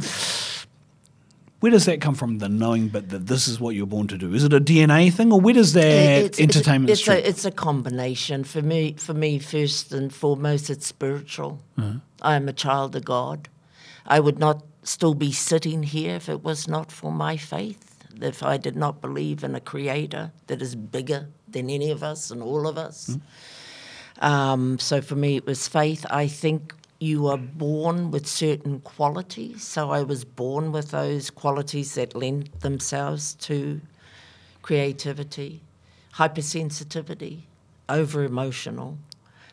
[1.60, 2.40] Where does that come from?
[2.40, 4.34] The knowing, but that this is what you're born to do.
[4.34, 7.18] Is it a DNA thing, or where does that It's- it's- entertainment It's, stream?
[7.18, 8.96] a, it's a combination for me.
[8.98, 11.60] For me, first and foremost, it's spiritual.
[11.78, 12.00] Uh-huh.
[12.24, 13.48] I am a child of God.
[14.08, 17.88] I would not still be sitting here if it was not for my faith.
[18.22, 22.32] If I did not believe in a Creator that is bigger than any of us
[22.32, 23.18] and all of us.
[24.20, 26.06] Um, so for me, it was faith.
[26.10, 29.64] I think you are born with certain qualities.
[29.64, 33.82] So I was born with those qualities that lend themselves to
[34.62, 35.64] creativity,
[36.14, 37.42] hypersensitivity,
[37.90, 39.00] over emotional,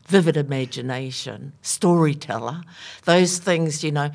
[0.06, 2.62] vivid imagination, storyteller,
[3.04, 4.10] those things, you know.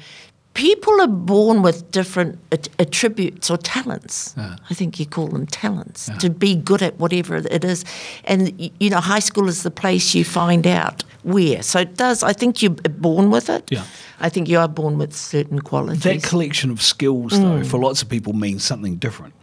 [0.54, 4.36] People are born with different at- attributes or talents.
[4.38, 7.84] I think you call them talents to be good at whatever it is.
[8.26, 11.64] And, you know, high school is the place you find out where.
[11.64, 13.72] So it does, I think you're born with it.
[13.72, 13.86] Yeah.
[14.20, 16.04] I think you are born with certain qualities.
[16.04, 17.66] that collection of skills, though, mm.
[17.66, 19.34] for lots of people means something different.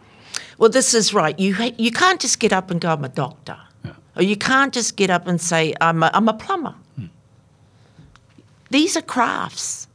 [0.57, 1.37] Well, this is right.
[1.37, 3.57] You ha- you can't just get up and go, I'm a doctor.
[3.83, 3.93] Yeah.
[4.15, 6.75] Or you can't just get up and say, I'm a, I'm a plumber.
[6.95, 7.05] Hmm.
[8.69, 9.87] These are crafts.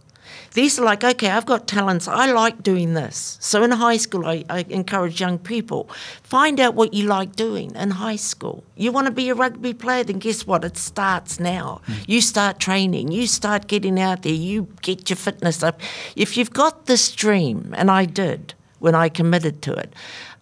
[0.57, 2.09] These are like, okay, I've got talents.
[2.09, 3.37] I like doing this.
[3.43, 5.91] So in high school, I, I encourage young people
[6.23, 8.65] find out what you like doing in high school.
[8.75, 10.03] You want to be a rugby player?
[10.03, 10.65] Then guess what?
[10.65, 11.83] It starts now.
[11.87, 12.09] Mm.
[12.09, 13.13] You start training.
[13.13, 14.33] You start getting out there.
[14.33, 15.79] You get your fitness up.
[16.17, 19.93] If you've got this dream, and I did when I committed to it,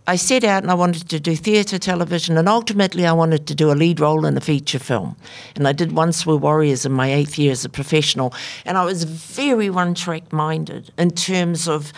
[0.06, 3.54] I set out and I wanted to do theatre, television, and ultimately I wanted to
[3.54, 5.16] do a lead role in a feature film.
[5.56, 8.34] And I did Once Were Warriors in my eighth year as a professional.
[8.66, 11.92] And I was very one track minded in terms of.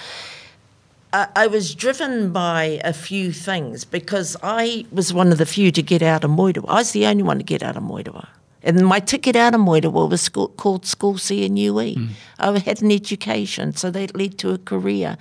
[1.13, 5.73] Uh, I was driven by a few things because I was one of the few
[5.73, 6.69] to get out of Moerewa.
[6.69, 8.29] I was the only one to get out of Moerewa.
[8.63, 11.95] And my ticket out of Moerewa was school, called School CNUE.
[11.95, 12.09] Mm.
[12.41, 15.17] I had an education, so that led to a career.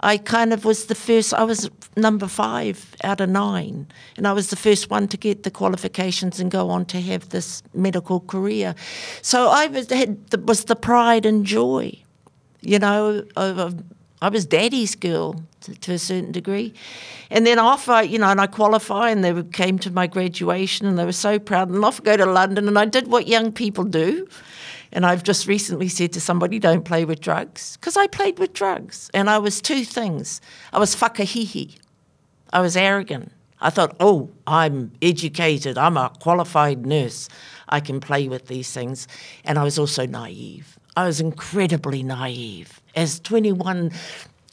[0.00, 3.86] I kind of was the first, I was number five out of nine,
[4.16, 7.28] and I was the first one to get the qualifications and go on to have
[7.28, 8.74] this medical career.
[9.20, 11.98] So I was, had the, was the pride and joy,
[12.62, 13.82] you know, of, of
[14.22, 16.74] I was daddy's girl to, to, a certain degree.
[17.30, 20.86] And then off I, you know, and I qualify and they came to my graduation
[20.86, 23.28] and they were so proud and off I go to London and I did what
[23.28, 24.28] young people do.
[24.92, 27.76] And I've just recently said to somebody, don't play with drugs.
[27.76, 29.10] Because I played with drugs.
[29.14, 30.40] And I was two things.
[30.72, 31.76] I was whakahihi.
[32.52, 33.32] I was arrogant.
[33.60, 35.76] I thought, oh, I'm educated.
[35.76, 37.28] I'm a qualified nurse.
[37.68, 39.06] I can play with these things.
[39.44, 40.78] And I was also naive.
[40.96, 42.80] I was incredibly naive.
[42.96, 43.92] As 21,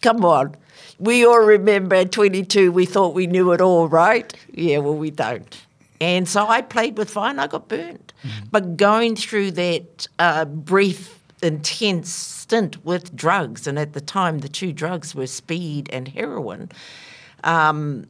[0.01, 0.55] come on,
[0.99, 4.33] we all remember at 22 we thought we knew it all, right?
[4.51, 5.66] Yeah, well, we don't.
[6.00, 8.14] And so I played with fire and I got burned.
[8.24, 8.45] Mm-hmm.
[8.52, 14.50] But going through that uh, brief, intense stint with drugs, and at the time the
[14.50, 16.72] two drugs were speed and heroin,
[17.43, 18.08] um,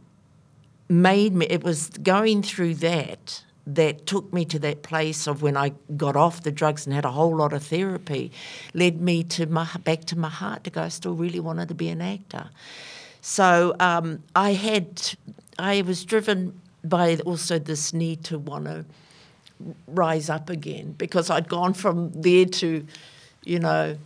[0.90, 5.58] made me, it was going through that that took me to that place of when
[5.58, 8.32] I got off the drugs and had a whole lot of therapy,
[8.74, 11.76] led me to my, back to my heart to go, I still really wanted to
[11.76, 12.50] be an actor.
[13.20, 15.02] So um, I had,
[15.60, 18.86] I was driven by also this need to want to
[19.88, 22.86] rise up again because I'd gone from there to,
[23.44, 23.98] you know,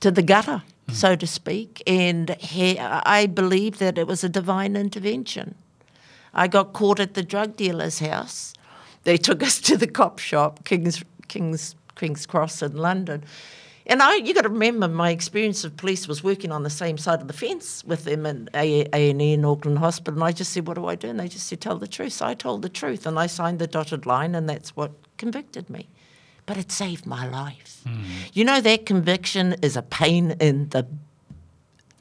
[0.00, 0.94] to the gutter, mm.
[0.94, 1.82] so to speak.
[1.86, 5.54] And he, I believe that it was a divine intervention.
[6.34, 8.54] I got caught at the drug dealer's house.
[9.04, 13.24] They took us to the cop shop, King's, King's, King's Cross in London.
[13.88, 16.98] And I, you got to remember, my experience of police was working on the same
[16.98, 20.14] side of the fence with them at A and E in Auckland Hospital.
[20.14, 22.12] And I just said, "What do I do?" And they just said, "Tell the truth."
[22.12, 25.70] So I told the truth, and I signed the dotted line, and that's what convicted
[25.70, 25.88] me.
[26.44, 27.80] But it saved my life.
[27.86, 28.04] Mm.
[28.34, 30.86] You know, that conviction is a pain in the.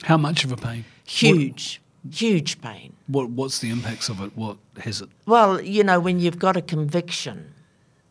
[0.03, 0.83] How much of a pain?
[1.05, 1.79] Huge.
[2.03, 2.93] What, huge pain.
[3.07, 4.35] What What's the impacts of it?
[4.35, 5.09] What has it?
[5.25, 7.53] Well, you know, when you've got a conviction,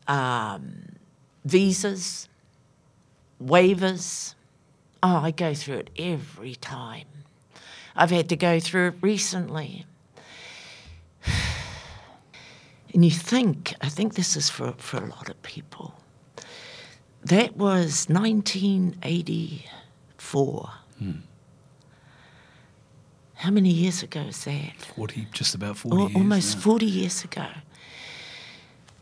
[0.09, 0.97] um,
[1.45, 2.29] visas,
[3.43, 4.35] waivers.
[5.03, 7.07] Oh, I go through it every time.
[7.95, 9.87] I've had to go through it recently.
[12.95, 15.93] And you think, I think this is for, for a lot of people.
[17.23, 20.71] That was 1984.
[20.99, 21.11] Hmm.
[23.35, 24.73] How many years ago is that?
[24.95, 26.17] 40, just about 40 years.
[26.17, 27.49] Almost 40 years ago.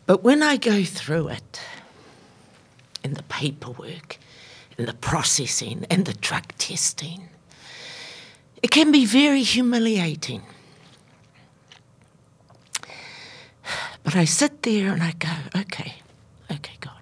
[0.06, 1.60] But when I go through it,
[3.04, 4.18] in the paperwork,
[4.78, 7.28] and the processing and the drug testing.
[8.62, 10.42] It can be very humiliating.
[14.02, 15.94] But I sit there and I go, okay,
[16.50, 16.92] okay, God.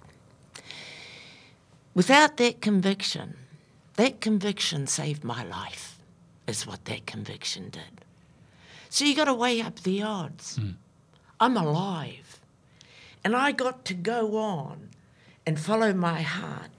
[1.95, 3.37] Without that conviction,
[3.97, 5.99] that conviction saved my life,
[6.47, 8.05] is what that conviction did.
[8.89, 10.59] So you got to weigh up the odds.
[10.59, 10.75] Mm.
[11.41, 12.41] I'm alive.
[13.25, 14.91] And I got to go on
[15.47, 16.71] and follow my heart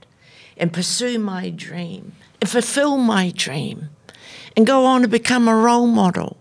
[0.58, 3.89] and pursue my dream and fulfill my dream
[4.56, 6.38] and go on to become a role model.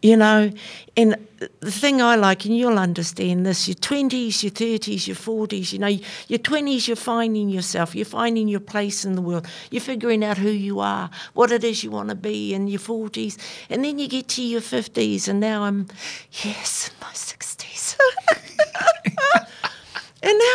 [0.00, 0.50] You know,
[0.96, 1.16] and
[1.60, 5.78] the thing I like, and you'll understand this, your 20s, your 30s, your 40s, you
[5.78, 10.24] know, your 20s, you're finding yourself, you're finding your place in the world, you're figuring
[10.24, 13.38] out who you are, what it is you want to be in your 40s,
[13.70, 15.86] and then you get to your 50s, and now I'm,
[16.32, 17.96] yes, in my 60s.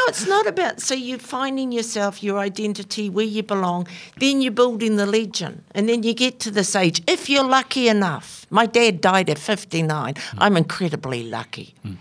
[0.08, 3.88] It's not about, so you're finding yourself, your identity, where you belong,
[4.18, 5.64] then you're building the legend.
[5.72, 8.46] And then you get to this age, if you're lucky enough.
[8.50, 10.14] My dad died at 59.
[10.14, 10.20] Mm.
[10.38, 11.76] I'm incredibly lucky.
[11.86, 11.98] Mm.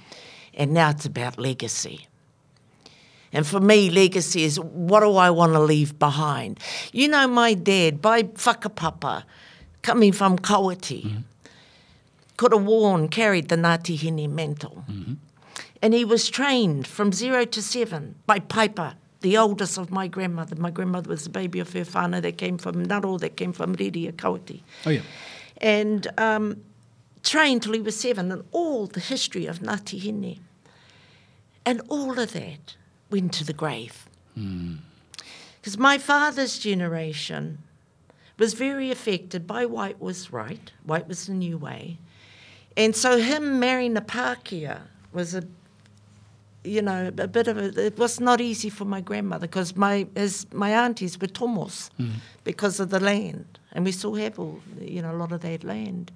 [0.55, 2.07] And now it's about legacy.
[3.33, 6.61] And for me, legacy is what do I want to leave behind?
[6.93, 9.25] You know, my dad, by whakapapa,
[9.83, 11.19] coming from Kawati, mm-hmm.
[12.37, 14.85] could have worn, carried the Ngāti Hine mantle.
[14.89, 15.15] Mm-hmm
[15.83, 20.57] and he was trained from zero to seven by Piper, the oldest of my grandmother.
[20.57, 23.77] My grandmother was the baby of her whānau that came from Naro, that came from
[23.77, 24.61] Riri, Kawiti.
[24.85, 25.01] Oh, yeah.
[25.59, 26.63] And um,
[27.23, 30.41] trained till he was seven, and all the history of Ngāti Hine.
[31.65, 32.77] And all of that
[33.11, 34.09] went to the grave.
[34.35, 37.59] Because my father's generation
[38.39, 41.99] was very affected by white was right, white was the new way.
[42.77, 45.45] And so him marrying a Pākehā was a,
[46.67, 50.07] you know, a bit of a, it was not easy for my grandmother because my,
[50.15, 51.91] his, my aunties were tomos
[52.45, 53.59] because of the land.
[53.73, 56.11] And we still have all, you know, a lot of that land.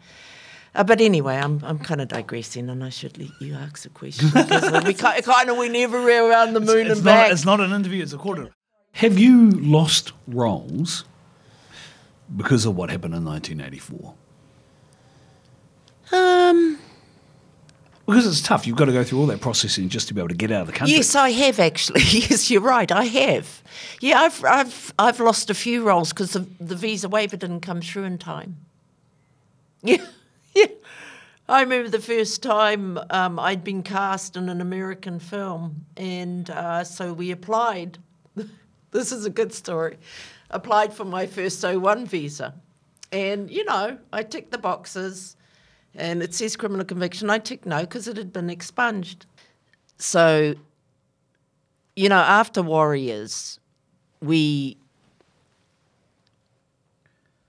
[0.75, 3.89] Uh, but anyway, I'm, I'm kind of digressing and I should let you ask a
[3.91, 7.33] question because we kind, of went everywhere around the moon It's and not, back.
[7.33, 8.51] it's not an interview, it's a quarter.
[8.93, 11.05] Have you lost roles
[12.37, 14.15] because of what happened in 1984?
[16.13, 16.79] Um,
[18.11, 18.67] Because it's tough.
[18.67, 20.63] You've got to go through all that processing just to be able to get out
[20.63, 20.97] of the country.
[20.97, 22.01] Yes, I have actually.
[22.09, 22.91] yes, you're right.
[22.91, 23.63] I have.
[24.01, 27.81] Yeah, I've I've I've lost a few roles because the, the visa waiver didn't come
[27.81, 28.57] through in time.
[29.83, 30.05] Yeah,
[30.55, 30.67] yeah.
[31.49, 36.85] I remember the first time um, I'd been cast in an American film, and uh,
[36.85, 37.97] so we applied.
[38.91, 39.97] this is a good story.
[40.51, 42.55] Applied for my first O1 visa,
[43.11, 45.37] and you know I ticked the boxes,
[45.95, 47.31] and it says criminal conviction.
[47.31, 49.27] I ticked no because it had been expunged.
[49.99, 50.55] So,
[51.97, 53.59] you know, after Warriors,
[54.21, 54.77] we,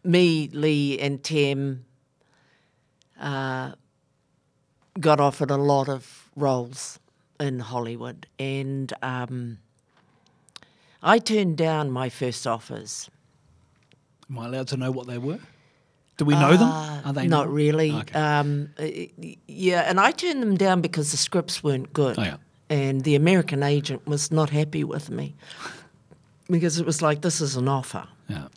[0.03, 1.85] me, Lee, and Tem,
[3.19, 3.73] uh,
[4.99, 6.99] got offered a lot of roles
[7.39, 9.59] in Hollywood, and um,
[11.01, 13.09] I turned down my first offers.
[14.29, 15.39] Am I allowed to know what they were?
[16.21, 16.69] Do we know them?
[17.07, 17.55] Are they Uh, Not known?
[17.55, 17.91] really.
[17.93, 18.13] Okay.
[18.19, 18.85] Um, uh,
[19.47, 22.19] yeah, and I turned them down because the scripts weren't good.
[22.19, 22.37] Oh, yeah.
[22.69, 25.33] And the American agent was not happy with me
[26.47, 28.05] because it was like, this is an offer.
[28.29, 28.49] yeah.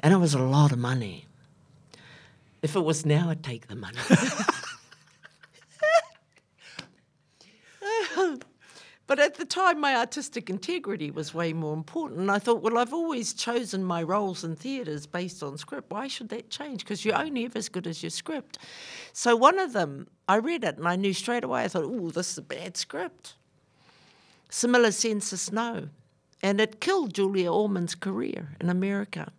[0.00, 1.24] And it was a lot of money.
[2.60, 3.98] If it was now, I'd take the money.
[9.06, 12.20] but at the time, my artistic integrity was way more important.
[12.20, 15.92] And I thought, well, I've always chosen my roles in theatres based on script.
[15.92, 16.80] Why should that change?
[16.80, 18.58] Because you're only ever as good as your script.
[19.12, 22.10] So one of them, I read it and I knew straight away, I thought, oh,
[22.10, 23.34] this is a bad script.
[24.50, 25.88] Smilla's Sense of Snow.
[26.42, 29.32] And it killed Julia Ormond's career in America.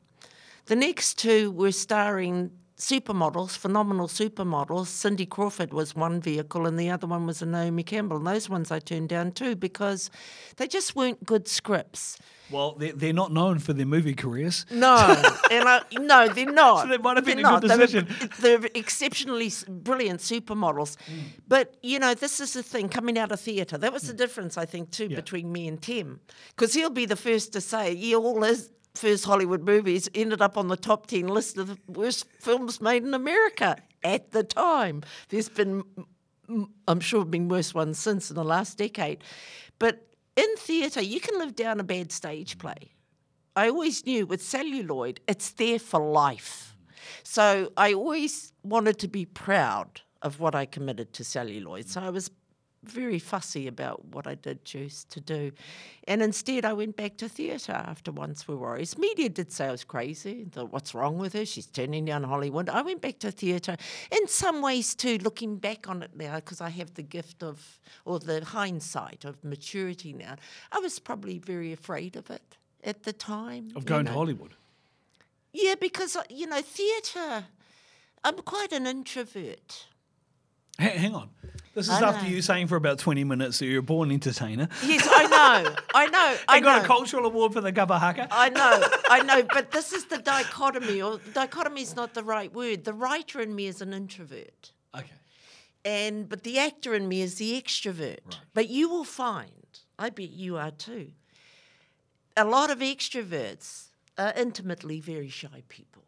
[0.68, 4.88] The next two were starring supermodels, phenomenal supermodels.
[4.88, 8.18] Cindy Crawford was one vehicle, and the other one was a Naomi Campbell.
[8.18, 10.10] And those ones I turned down too because
[10.58, 12.18] they just weren't good scripts.
[12.50, 14.66] Well, they're, they're not known for their movie careers.
[14.72, 14.96] No,
[15.52, 16.84] and I, no, they're not.
[16.84, 17.78] So that might have been They're a good not.
[17.78, 18.32] They were- decision.
[18.40, 21.24] They're, exceptionally brilliant supermodels, mm.
[21.48, 23.78] but you know, this is the thing coming out of theatre.
[23.78, 24.18] That was the mm.
[24.18, 26.20] difference, I think, too, between me and Tem,
[26.50, 30.58] because he'll be the first to say, "Yeah, all his first Hollywood movies ended up
[30.58, 35.04] on the top ten list of the worst films made in America at the time."
[35.30, 35.84] There's been,
[36.88, 39.24] I'm sure been worse ones since in the last decade.
[39.80, 42.94] But in theatre, you can live down a bad stage play.
[43.56, 46.76] I always knew with celluloid, it's there for life.
[47.24, 51.90] So I always wanted to be proud of what I committed to celluloid.
[51.90, 52.30] So I was
[52.92, 55.52] very fussy about what I did choose to do.
[56.08, 58.98] And instead, I went back to theatre after Once We Were Warriors.
[58.98, 60.46] Media did say I was crazy.
[60.52, 61.46] Thought, what's wrong with her?
[61.46, 62.70] She's turning down Hollywood.
[62.70, 63.78] I went back to theatre.
[64.12, 67.80] In some ways, too, looking back on it now, because I have the gift of,
[68.06, 70.36] or the hindsight of maturity now,
[70.72, 73.72] I was probably very afraid of it at the time.
[73.76, 74.12] Of going to.
[74.12, 74.54] Hollywood.
[75.54, 77.46] Yeah, because, uh, you know, theatre,
[78.24, 79.88] I'm quite an introvert.
[80.80, 81.30] Ha- hang on.
[81.78, 82.30] This is I after know.
[82.32, 84.68] you saying for about 20 minutes that you're a born entertainer.
[84.84, 85.76] Yes, I know.
[85.94, 86.36] I know.
[86.48, 86.84] I I got know.
[86.84, 88.28] a cultural award for the kapa haka.
[88.32, 92.52] I know, I know, but this is the dichotomy, or dichotomy is not the right
[92.52, 92.84] word.
[92.84, 95.06] The writer in me is an introvert, Okay.
[95.86, 98.40] and but the actor in me is the extrovert.
[98.56, 99.70] But you will find,
[100.00, 101.12] I bet you are too,
[102.36, 106.06] a lot of extroverts are intimately very shy people,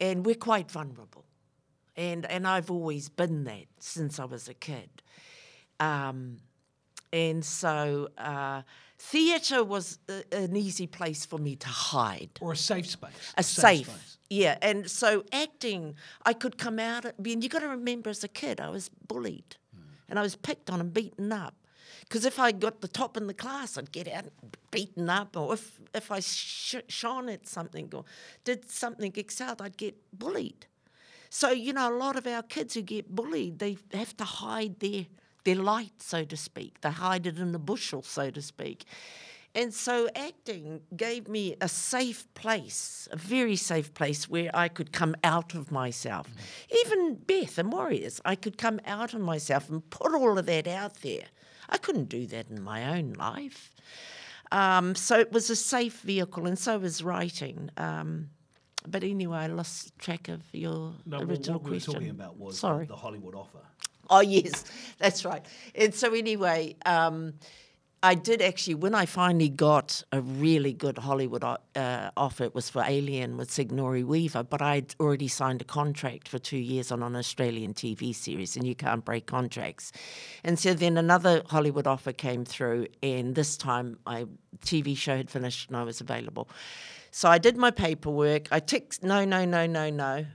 [0.00, 1.24] and we're quite vulnerable,
[1.98, 4.88] and and I've always been that since I was a kid.
[5.80, 6.38] Um,
[7.12, 8.62] and so uh,
[8.98, 13.34] theatre was a, an easy place for me to hide, Or a safe space.
[13.36, 14.58] a safe, yeah.
[14.62, 15.94] And so acting,
[16.26, 17.06] I could come out.
[17.06, 19.56] I mean, you got to remember, as a kid, I was bullied,
[20.08, 21.54] and I was picked on and beaten up.
[22.02, 24.24] Because if I got the top in the class, I'd get out
[24.70, 28.04] beaten up, or if if I sh- shone at something or
[28.44, 30.66] did something excelled, I'd get bullied.
[31.30, 34.80] So, you know, a lot of our kids who get bullied, they have to hide
[34.80, 35.06] their,
[35.44, 36.80] their light, so to speak.
[36.80, 38.84] They hide it in the bushel, so to speak.
[39.54, 44.92] and so acting gave me a safe place, a very safe place where I could
[44.92, 46.28] come out of myself.
[46.84, 50.66] Even Beth and Warriors, I could come out of myself and put all of that
[50.68, 51.24] out there.
[51.68, 53.70] I couldn't do that in my own life.
[54.52, 57.70] Um, so it was a safe vehicle, and so was writing.
[57.76, 58.30] Um,
[58.90, 61.94] but anyway, I lost track of your No, what- original what we were question.
[61.94, 62.86] talking about was Sorry.
[62.86, 63.60] the Hollywood offer.
[64.10, 64.64] Oh yes,
[64.98, 65.44] that's right.
[65.74, 67.34] And so anyway, um,
[68.02, 72.44] I did actually when I finally got a really good Hollywood uh, offer.
[72.44, 76.58] It was for Alien with Sigourney Weaver, but I'd already signed a contract for two
[76.58, 79.90] years on an Australian TV series, and you can't break contracts.
[80.44, 84.26] And so then another Hollywood offer came through, and this time my
[84.64, 86.48] TV show had finished and I was available.
[87.10, 88.48] So I did my paperwork.
[88.50, 90.26] I ticked no, no, no, no, no.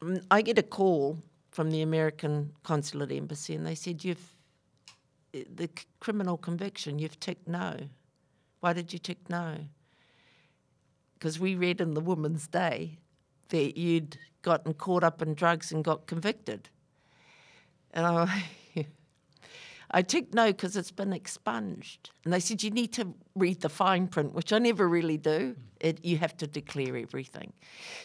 [0.00, 1.18] Mm, I get a call
[1.50, 4.34] from the American consulate embassy, and they said, "You've
[5.32, 5.68] the
[6.00, 6.98] criminal conviction.
[6.98, 7.88] You've ticked no.
[8.60, 9.58] Why did you tick no?
[11.14, 12.98] Because we read in the Woman's Day
[13.48, 16.70] that you'd gotten caught up in drugs and got convicted."
[17.92, 18.44] And I,
[19.94, 22.10] I ticked no because it's been expunged.
[22.24, 25.54] And they said, you need to read the fine print, which I never really do.
[25.78, 27.52] It, you have to declare everything.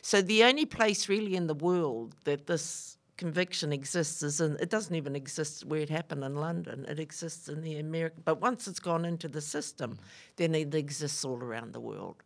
[0.03, 4.69] So the only place really in the world that this conviction exists is in, it
[4.69, 6.85] doesn't even exist where it happened in London.
[6.87, 9.97] It exists in the American, but once it's gone into the system,
[10.35, 12.21] then it exists all around the world.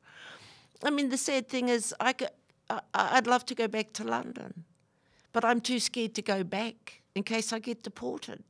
[0.83, 2.31] I mean, the sad thing is, I could,
[2.69, 4.65] I, I'd love to go back to London,
[5.31, 8.43] but I'm too scared to go back in case I get deported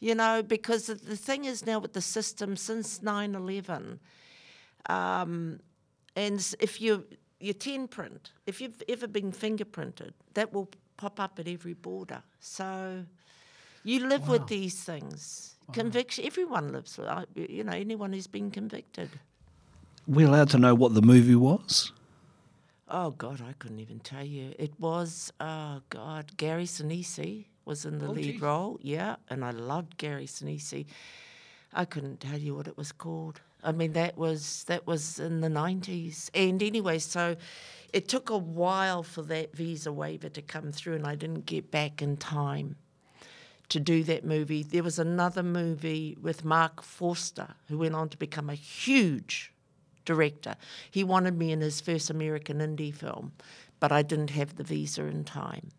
[0.00, 4.00] you know, because the thing is now with the system since 9 11,
[4.86, 5.60] um,
[6.16, 7.04] and if you,
[7.38, 12.22] your 10 print, if you've ever been fingerprinted, that will pop up at every border.
[12.40, 13.04] So
[13.84, 15.54] you live with these things.
[15.72, 19.10] Conviction, everyone lives with, you know, anyone who's been convicted.
[20.06, 21.92] We're allowed to know what the movie was.
[22.88, 24.52] Oh God, I couldn't even tell you.
[24.58, 28.40] It was oh God, Gary Sinise was in the Oh, lead geez.
[28.42, 28.78] role.
[28.82, 30.84] Yeah, and I loved Gary Sinise.
[31.72, 33.40] I couldn't tell you what it was called.
[33.62, 36.30] I mean, that was that was in the nineties.
[36.34, 37.36] And anyway, so
[37.92, 41.70] it took a while for that visa waiver to come through, and I didn't get
[41.70, 42.76] back in time
[43.68, 44.64] to do that movie.
[44.64, 49.52] There was another movie with Marc Forster, who went on to become a huge
[50.04, 50.56] director.
[50.90, 53.30] He wanted me in his first American indie film,
[53.78, 55.70] but I didn't have the visa in time.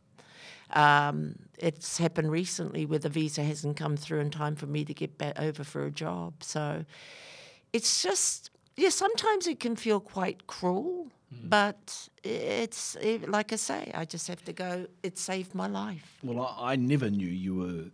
[0.74, 4.94] Um, it's happened recently where the visa hasn't come through in time for me to
[4.94, 6.44] get back over for a job.
[6.44, 6.86] So
[7.74, 11.12] it's just, yeah, sometimes it can feel quite cruel,
[11.44, 16.18] but it's it, like I say, I just have to go, it saved my life.
[16.24, 17.86] Well, I, I never knew you were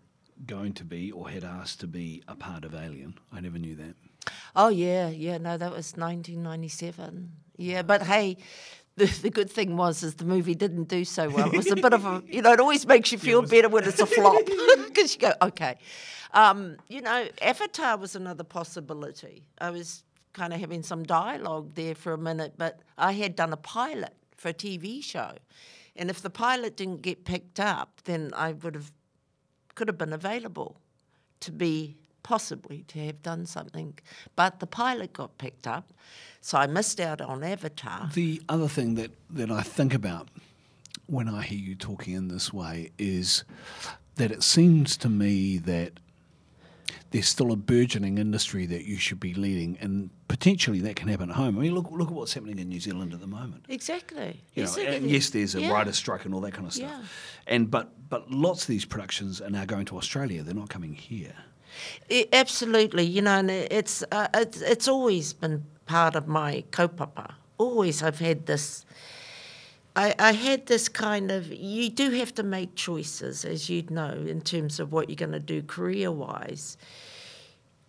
[0.46, 3.16] going to be or had asked to be a part of Alien.
[3.32, 3.96] I never knew that.
[4.56, 5.38] Oh yeah, yeah.
[5.38, 7.32] No, that was 1997.
[7.58, 8.38] Yeah, but hey,
[8.98, 11.48] the, the good thing was is the movie didn't do so well.
[11.48, 13.86] It was a bit of a, you know, it always makes you feel better when
[13.86, 14.44] it's a flop
[14.88, 15.78] because you go, okay.
[16.34, 19.48] Um, you know, Avatar was another possibility.
[19.60, 23.54] I was kind of having some dialogue there for a minute, but I had done
[23.54, 25.32] a pilot for a TV show,
[25.96, 28.92] and if the pilot didn't get picked up, then I would have
[29.74, 30.82] could have been available
[31.40, 33.98] to be possibly to have done something.
[34.36, 35.94] But the pilot got picked up,
[36.42, 38.10] so I missed out on Avatar.
[38.14, 40.28] The other thing that, that I think about
[41.06, 43.46] when I hear you talking in this way is
[44.16, 45.94] that it seems to me that
[47.12, 51.30] there's still a burgeoning industry that you should be leading, and potentially that can happen
[51.30, 51.58] at home.
[51.58, 53.64] I mean, look look at what's happening in New Zealand at the moment.
[53.70, 54.44] Exactly.
[54.54, 55.72] You Yes, know, and yes, there's a yeah.
[55.72, 56.92] writer's strike and all that kind of stuff.
[56.92, 57.06] Yeah.
[57.54, 60.44] And but but lots of these productions are now going to Australia.
[60.44, 61.34] They're not coming here.
[62.12, 67.34] I- absolutely, you know, and it's, uh, it's it's always been part of my kaupapa.
[67.58, 68.86] Always, I've had this.
[69.96, 71.52] I, I had this kind of.
[71.52, 75.32] You do have to make choices, as you'd know, in terms of what you're going
[75.32, 76.78] to do career-wise,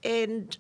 [0.02, 0.56] and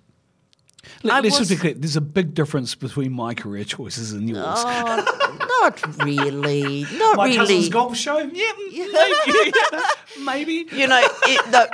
[1.02, 1.74] Let, I us just be clear.
[1.74, 4.44] There's a big difference between my career choices and yours.
[4.46, 7.36] oh, not really, not my really.
[7.38, 8.18] cousin's golf show.
[8.18, 8.52] Yeah,
[10.22, 10.64] maybe.
[10.64, 10.76] maybe.
[10.76, 11.66] you know, it, no,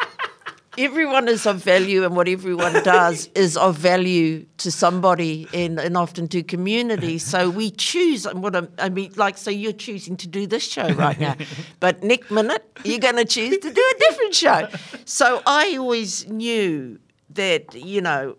[0.78, 5.96] everyone is of value, and what everyone does is of value to somebody and, and
[5.96, 7.18] often to community.
[7.18, 10.66] So we choose, and what I'm, I mean, like, so you're choosing to do this
[10.66, 11.36] show right now,
[11.80, 14.68] but next minute you're going to choose to do a different show.
[15.04, 16.98] So I always knew
[17.30, 18.36] that, you know,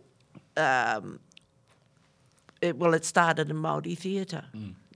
[0.58, 1.20] um,
[2.62, 4.46] it, well, it started in Māori theatre.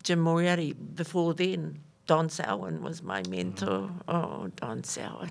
[0.04, 1.80] Jim Moriarty, before then,
[2.10, 3.92] Don Selwyn was my mentor.
[4.08, 5.30] Oh, Don Selwyn.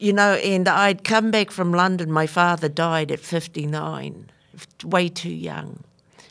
[0.00, 2.12] You know, and I'd come back from London.
[2.12, 4.30] My father died at 59,
[4.84, 5.82] way too young.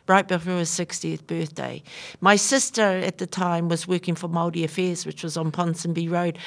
[0.08, 1.84] Right before his 60th birthday.
[2.22, 6.38] My sister at the time was working for Māori Affairs, which was on Ponsonby Road.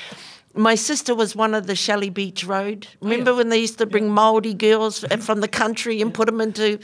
[0.55, 2.87] My sister was one of the Shelley Beach Road.
[3.03, 3.37] Remember yeah.
[3.37, 6.79] when they used to bring Māori girls from the country and put them into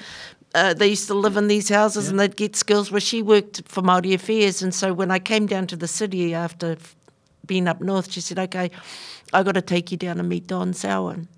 [0.55, 2.11] uh, they used to live in these houses Yeah.
[2.11, 2.91] and they'd get skills.
[2.91, 6.35] Well, she worked for Māori Affairs, and so when I came down to the city
[6.35, 6.79] after
[7.45, 8.71] being up north, she said, "Okay,
[9.33, 11.29] I got to take you down and meet Don Selwyn.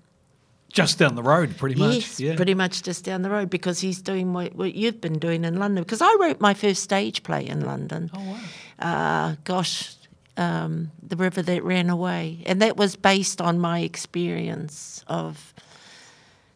[0.71, 1.95] Just down the road, pretty much.
[1.95, 2.35] Yes, yeah.
[2.35, 5.57] pretty much just down the road because he's doing what, what you've been doing in
[5.57, 5.83] London.
[5.83, 8.11] Because I wrote my first stage play in London.
[8.13, 8.39] Oh, wow.
[8.77, 9.95] Uh, gosh,
[10.37, 15.55] um, the river that ran away, and that was based on my experience of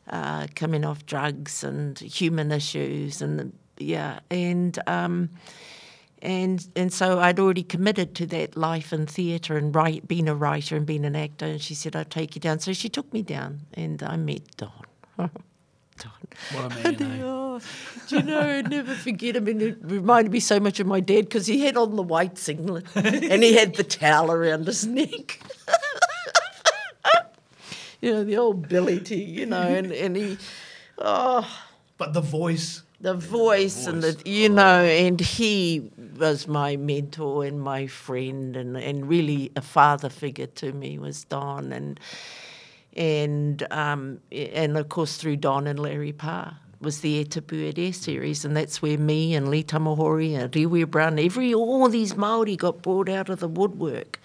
[0.07, 4.77] uh, coming off drugs and human issues, and yeah, and.
[4.85, 5.29] Um,
[6.23, 10.33] and and so I'd already committed to that life in theatre and write, being a
[10.33, 11.45] writer and being an actor.
[11.45, 14.55] And she said, "I'll take you down." So she took me down, and I met
[14.55, 14.71] Don.
[15.17, 15.29] Don.
[16.53, 17.21] What a man, eh?
[17.23, 17.59] Oh,
[18.07, 19.47] do you know, never forget him.
[19.47, 22.37] And it reminded me so much of my dad because he had on the white
[22.37, 25.39] singlet and he had the towel around his neck.
[28.01, 30.37] you know, the old Billy T, you know, and, and he,
[30.97, 31.47] oh,
[31.97, 32.81] But the voice.
[33.03, 38.77] The voice and the you know and he was my mentor and my friend and,
[38.77, 41.99] and really a father figure to me was Don and
[42.95, 47.77] and um, and of course through Don and Larry Parr was the E Te Pū
[47.77, 52.13] Air series and that's where me and Lee Tamahori and Riwia Brown every all these
[52.13, 54.21] Māori got brought out of the woodwork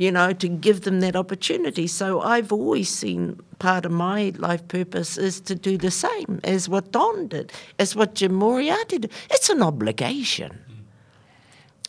[0.00, 1.86] you know, to give them that opportunity.
[1.86, 6.70] So I've always seen part of my life purpose is to do the same as
[6.70, 9.12] what Don did, as what Jim Moriarty did.
[9.30, 10.58] It's an obligation.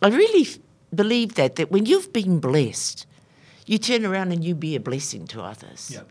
[0.01, 0.45] I really
[0.93, 3.05] believe that, that when you've been blessed,
[3.66, 6.01] you turn around and you be a blessing to others Yeah.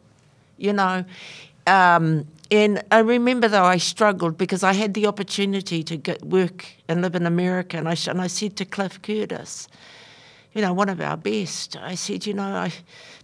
[0.56, 1.04] you know.
[1.66, 7.02] Um, and I remember though I struggled because I had the opportunity to work and
[7.02, 9.68] live in America, and I sh- and I said to Cliff Curtis,
[10.52, 12.72] you know, one of our best, I said, you know, I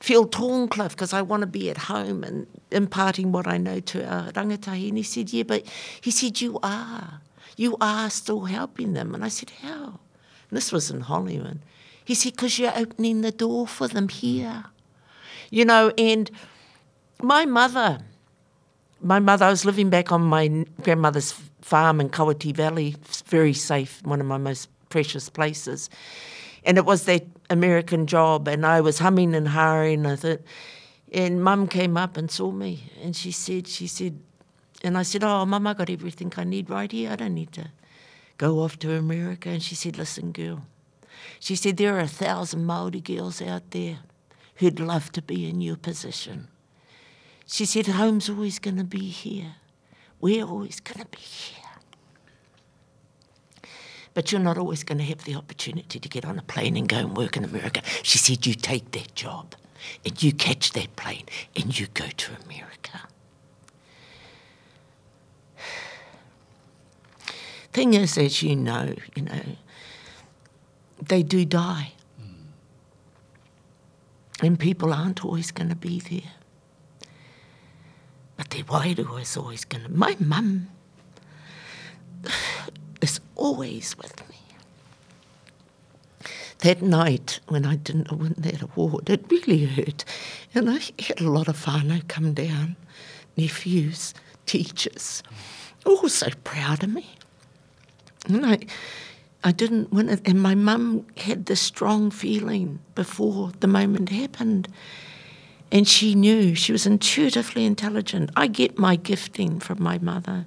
[0.01, 3.81] feel torn, Cliff, because I want to be at home and imparting what I know
[3.81, 4.89] to our rangatahi.
[4.89, 5.67] And he said, yeah, but
[6.01, 7.21] he said, you are,
[7.57, 9.15] you are still helping them.
[9.15, 9.99] And I said, how?
[10.51, 11.59] And this was in Hollywood.
[12.05, 14.67] He said, because you're opening the door for them here.
[15.51, 16.31] You know, and
[17.21, 17.99] my mother,
[19.01, 22.95] my mother, I was living back on my grandmother's farm in Kawiti Valley,
[23.27, 25.91] very safe, one of my most precious places.
[26.67, 30.05] And it was that American job, and I was humming and hawing.
[31.13, 34.21] And mum came up and saw me, and she said, she said,
[34.83, 37.13] and I said, oh, mum, I got everything I need right here.
[37.13, 37.71] I don't need to
[38.37, 39.49] go off to America.
[39.49, 40.67] And she said, listen, girl,
[41.41, 44.01] she said, there are a thousand Māori girls out there
[44.57, 46.49] who'd love to be in your position.
[47.47, 49.55] She said, Home's always going to be here.
[50.21, 51.66] We're always going to be here.
[54.17, 56.89] But you're not always going to have the opportunity to get on a plane and
[56.89, 57.83] go and work in America.
[58.03, 59.55] She said, You take that job
[60.07, 63.03] and you catch that plane and you go to America.
[67.75, 69.43] Thing is, as you know, you know,
[71.03, 71.93] they do die.
[72.19, 72.47] Hmm.
[74.47, 76.33] And people aren't always going to be there.
[78.39, 79.91] But their wairua is always going to.
[79.93, 80.69] My mum
[83.35, 84.37] always with me.
[86.61, 90.05] That night when I didn't win that award, it really hurt.
[90.55, 92.77] And I had a lot of whānau come down,
[93.37, 94.15] nephews,
[94.47, 95.23] teachers,
[95.85, 97.07] all so proud of me.
[98.27, 98.59] And I,
[99.45, 100.23] I didn't win it.
[100.25, 104.69] And my mum had this strong feeling before the moment happened.
[105.71, 108.31] And she knew, she was intuitively intelligent.
[108.37, 110.47] I get my gifting from my mother.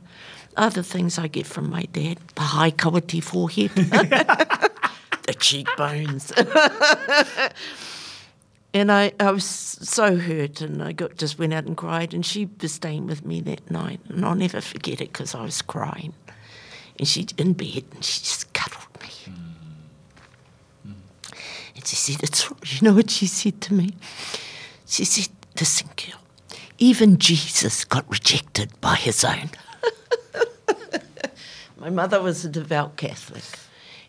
[0.60, 6.32] Other things I get from my dad, the high Kawiti forehead, the cheekbones.
[8.74, 12.14] and I, I was so hurt and I got, just went out and cried.
[12.14, 14.02] And she was staying with me that night.
[14.10, 16.14] And I'll never forget it because I was crying.
[16.98, 19.34] And she's in bed and she just cuddled me.
[21.74, 23.92] And she said, it's, you know what she said to me?
[24.86, 26.20] She said, listen, girl,
[26.80, 29.52] even Jesus got rejected by his own.
[31.80, 33.44] My mother was a devout Catholic,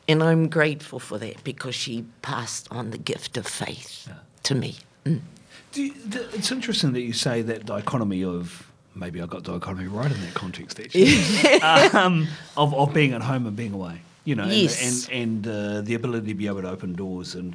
[0.08, 4.08] and I'm grateful for that because she passed on the gift of faith
[4.44, 4.76] to me.
[5.04, 5.20] Mm.
[5.74, 8.66] You, th- it's interesting that you say that dichotomy of
[8.96, 11.14] maybe I got dichotomy right in that context actually
[11.92, 14.00] um, of, of being at home and being away.
[14.24, 17.54] You know, and- and and, uh, the ability to be able to open doors and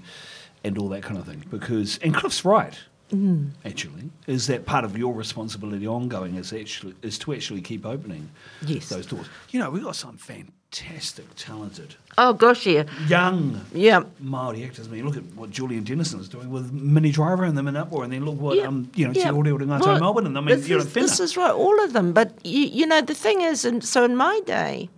[0.63, 1.43] and all that kind of thing.
[1.51, 2.78] Because and Cliff's right.
[3.12, 3.49] Mm.
[3.64, 6.36] Actually, is that part of your responsibility ongoing?
[6.36, 8.30] Is actually is to actually keep opening
[8.66, 8.89] Yes.
[8.89, 9.28] those doors.
[9.51, 14.03] You know, we've got some fantastic, talented, Oh gosh, yeah, young yeah.
[14.20, 14.88] Maori actors.
[14.88, 17.76] I mean, look at what Julian Dennison is doing with Minnie Driver and them in
[17.76, 19.30] Uproar, and then look what Yeah, um, you know, yeah.
[19.30, 19.99] Tioreore Ngātai Right.
[19.99, 22.12] Melbourne, and I mean, this you know, is, this is right, all of them.
[22.14, 24.89] But you, you know, the thing is, and so in my day,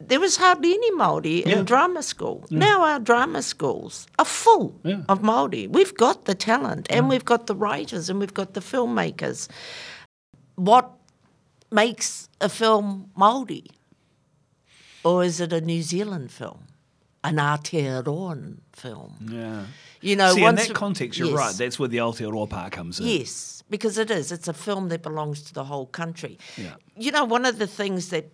[0.00, 1.58] there was hardly any Maori Yeah.
[1.58, 2.44] in drama school.
[2.50, 5.02] Now our drama schools are full Yeah.
[5.08, 5.66] of Maori.
[5.66, 9.48] We've got the talent, and we've got the writers, and we've got the filmmakers.
[10.54, 10.90] What
[11.70, 13.64] makes a film Maori,
[15.04, 16.64] or is it a New Zealand film,
[17.24, 19.16] an Aotearoan film?
[19.30, 19.64] yeah.
[20.00, 21.36] You know, See, in that context, you're yes.
[21.36, 21.54] right.
[21.56, 23.06] That's where the Aotearoa part comes in.
[23.08, 24.30] Yes, because it is.
[24.30, 26.38] It's a film that belongs to the whole country.
[26.56, 26.74] Yeah.
[26.96, 28.30] You know, one of the things that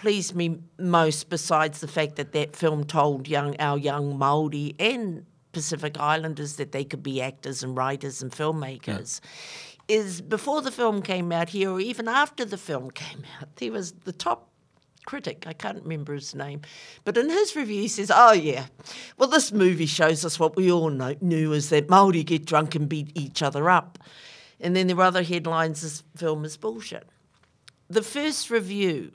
[0.00, 5.26] pleased me most, besides the fact that that film told young our young Maori and
[5.52, 9.20] Pacific Islanders that they could be actors and writers and filmmakers,
[9.88, 13.72] is before the film came out here, or even after the film came out, there
[13.72, 14.48] was the top
[15.04, 16.62] critic, I can't remember his name,
[17.04, 18.66] but in his review he says, "Oh yeah,
[19.18, 22.74] well this movie shows us what we all know, knew is that Maori get drunk
[22.74, 23.98] and beat each other up,"
[24.60, 27.06] and then there were other headlines: "This film is bullshit."
[27.88, 29.10] The first review,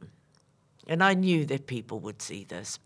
[0.88, 2.80] and I knew that people would see this,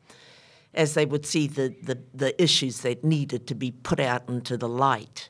[0.73, 4.57] as they would see the, the, the issues that needed to be put out into
[4.57, 5.29] the light.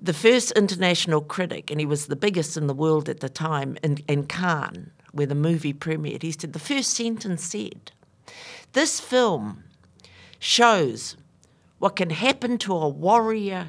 [0.00, 3.76] The first international critic, and he was the biggest in the world at the time,
[3.82, 7.92] in, in Cannes, where the movie premiered, he said, the first sentence said,
[8.72, 9.64] This film
[10.38, 11.16] shows
[11.78, 13.68] what can happen to a warrior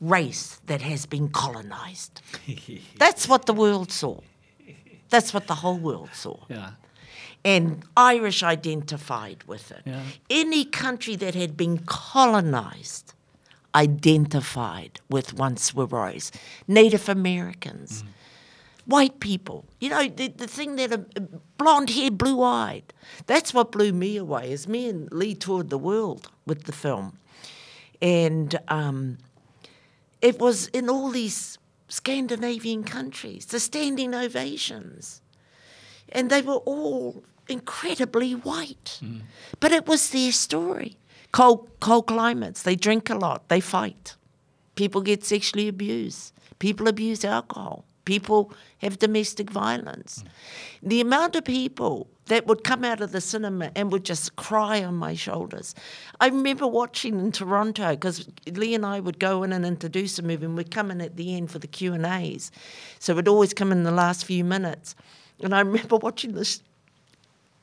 [0.00, 2.20] race that has been colonized.
[2.98, 4.20] That's what the world saw.
[5.08, 6.70] That's what the whole world saw Yeah.
[7.44, 9.82] And Irish identified with it.
[9.84, 10.02] Yeah.
[10.30, 13.12] Any country that had been colonized
[13.74, 16.30] identified with once Warriors.
[16.68, 18.04] Native Americans,
[18.86, 19.64] white people.
[19.80, 21.04] You know, the, the thing that are
[21.58, 22.94] blonde hair, blue eyed.
[23.26, 24.52] That's what blew me away.
[24.52, 27.18] As me and Lee toured the world with the film,
[28.00, 29.18] and um,
[30.22, 35.20] it was in all these Scandinavian countries, the standing ovations
[36.14, 39.00] and they were all incredibly white.
[39.60, 40.96] But it was their story.
[41.32, 44.16] Cold, cold climates, they drink a lot, they fight.
[44.76, 50.22] People get sexually abused, people abuse alcohol, people have domestic violence.
[50.82, 54.82] The amount of people that would come out of the cinema and would just cry
[54.82, 55.74] on my shoulders.
[56.20, 60.22] I remember watching in Toronto because Lee and I would go in and introduce a
[60.22, 62.50] movie, and we'd come in at the end for the Q and A's.
[62.98, 64.94] So we'd always come in the last few minutes.
[65.40, 66.62] And I remember watching this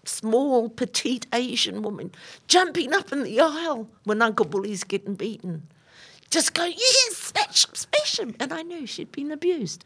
[0.06, 2.12] small, petite Asian woman
[2.48, 5.68] jumping up in the aisle when Uncle Bully's getting beaten.
[6.30, 8.36] Just go, yes, smash him, smash him.
[8.40, 9.84] And I knew she'd been abused.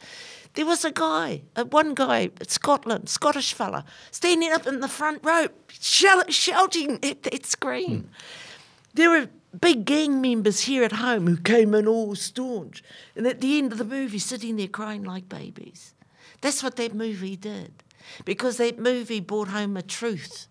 [0.53, 5.21] There was a guy, uh, one guy, Scotland, Scottish fella, standing up in the front
[5.23, 8.09] row, shout, shouting at that screen.
[8.93, 12.83] There were big gang members here at home who came in all staunch.
[13.15, 15.93] And at the end of the movie, sitting there crying like babies.
[16.41, 17.83] That's what that movie did.
[18.23, 20.47] Because that movie brought home a truth.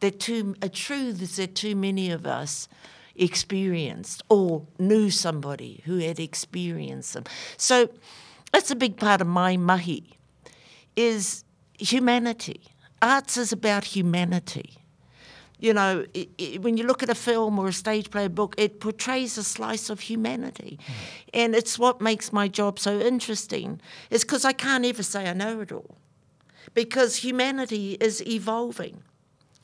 [0.00, 2.68] That too, a truth that too many of us
[3.16, 7.24] experienced or knew somebody who had experienced them.
[7.56, 7.90] So
[8.52, 10.18] that's a big part of my mahi
[10.96, 11.44] is
[11.78, 12.62] humanity.
[13.02, 14.76] Arts is about humanity.
[15.58, 18.30] You know, i i when you look at a film or a stage play, a
[18.30, 20.78] book, it portrays a slice of humanity.
[20.80, 20.94] Mm.
[21.34, 23.80] And it's what makes my job so interesting,
[24.10, 25.99] is because I can't ever say I know it all.
[26.74, 29.02] Because humanity is evolving.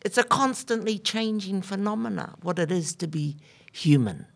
[0.03, 3.37] It's a constantly changing phenomena, what it is to be
[3.73, 4.27] human.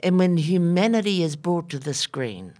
[0.00, 2.52] And when humanity is brought to the screen,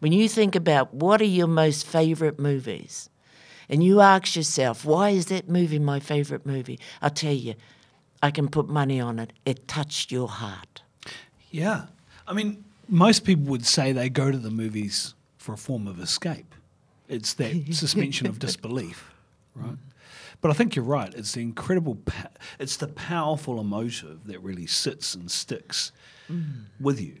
[0.00, 3.08] when you think about what are your most favourite movies,
[3.68, 6.78] and you ask yourself, why is that movie my favourite movie?
[7.00, 7.54] I'll tell you,
[8.22, 9.32] I can put money on it.
[9.46, 10.82] It touched your heart.
[11.50, 11.86] Yeah.
[12.26, 16.00] I mean, most people would say they go to the movies for a form of
[16.00, 16.54] escape.
[17.12, 19.12] It's that suspension of disbelief,
[19.54, 19.76] right?
[20.40, 21.12] But I think you're right.
[21.14, 25.92] It's the incredible, pa- it's the powerful emotive that really sits and sticks
[26.80, 27.18] with you.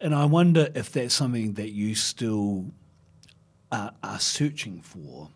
[0.00, 2.72] And I wonder if that's something that you still
[3.70, 5.28] uh, are searching for,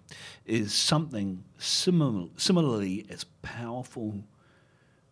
[0.47, 4.25] is something similar, similarly as powerful,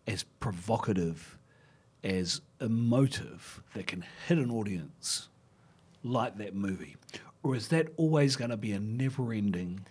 [0.07, 1.37] as provocative,
[2.03, 5.29] as emotive that can hit an audience
[6.03, 6.95] like that movie?
[7.47, 9.85] Or is that always going to be a never ending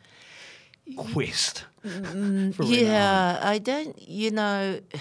[0.95, 1.65] quest?
[1.83, 4.81] Mm, for Yeah, I don't, you know,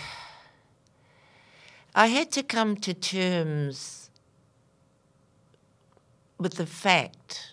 [1.96, 4.10] I had to come to terms
[6.38, 7.52] with the fact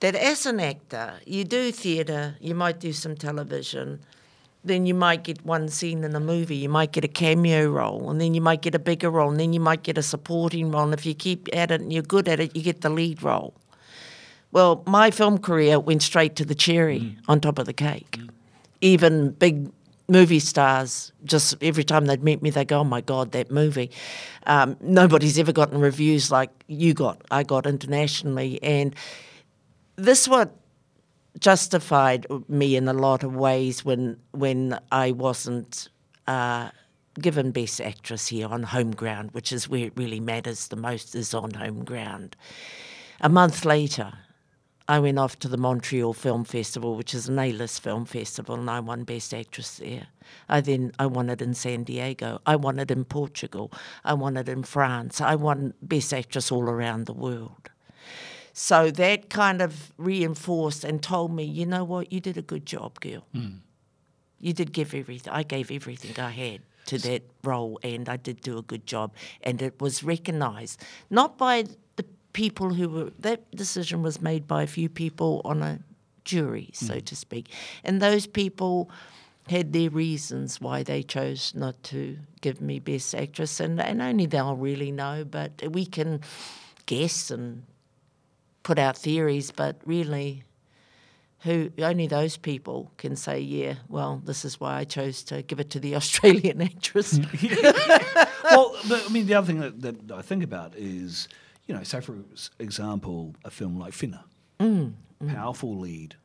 [0.00, 4.00] that as an actor, you do theatre, you might do some television,
[4.62, 8.10] then you might get one scene in a movie, you might get a cameo role,
[8.10, 10.70] and then you might get a bigger role, and then you might get a supporting
[10.70, 10.84] role.
[10.84, 13.22] And if you keep at it and you're good at it, you get the lead
[13.22, 13.54] role.
[14.56, 17.16] Well, my film career went straight to the cherry mm.
[17.28, 18.12] on top of the cake.
[18.12, 18.30] Mm.
[18.80, 19.70] Even big
[20.08, 23.90] movie stars, just every time they'd meet me, they go, "Oh my God, that movie!"
[24.46, 27.20] Um, nobody's ever gotten reviews like you got.
[27.30, 28.94] I got internationally, and
[29.96, 30.56] this what
[31.38, 35.90] justified me in a lot of ways when when I wasn't.
[36.26, 36.70] Uh,
[37.20, 41.14] given Best Actress here on home ground, which is where it really matters the most,
[41.14, 42.36] is on home ground.
[43.22, 44.12] A month later,
[44.88, 48.70] I went off to the Montreal Film Festival, which is an A-list film festival, and
[48.70, 50.06] I won Best Actress there.
[50.48, 52.40] I then I won it in San Diego.
[52.46, 53.72] I won it in Portugal.
[54.04, 55.20] I won it in France.
[55.20, 57.70] I won Best Actress all around the world.
[58.52, 62.64] So that kind of reinforced and told me, you know what, you did a good
[62.64, 63.26] job, girl.
[63.34, 63.58] Mm.
[64.38, 65.32] You did give everything.
[65.32, 69.12] I gave everything I had to that role, and I did do a good job.
[69.42, 70.80] And it was recognised
[71.10, 71.64] not by
[72.36, 75.78] people who were that decision was made by a few people on a
[76.26, 77.04] jury, so mm.
[77.06, 77.48] to speak,
[77.82, 78.90] and those people
[79.48, 84.26] had their reasons why they chose not to give me best actress, and, and only
[84.26, 85.24] they'll really know.
[85.24, 86.20] But we can
[86.84, 87.62] guess and
[88.62, 90.42] put out theories, but really,
[91.40, 95.58] who only those people can say, yeah, well, this is why I chose to give
[95.58, 97.18] it to the Australian actress.
[98.44, 101.28] well, I mean, the other thing that, that I think about is
[101.66, 102.16] you know, say for
[102.58, 104.22] example, a film like Whina,
[104.60, 104.92] mm,
[105.22, 105.34] mm.
[105.34, 106.16] powerful lead.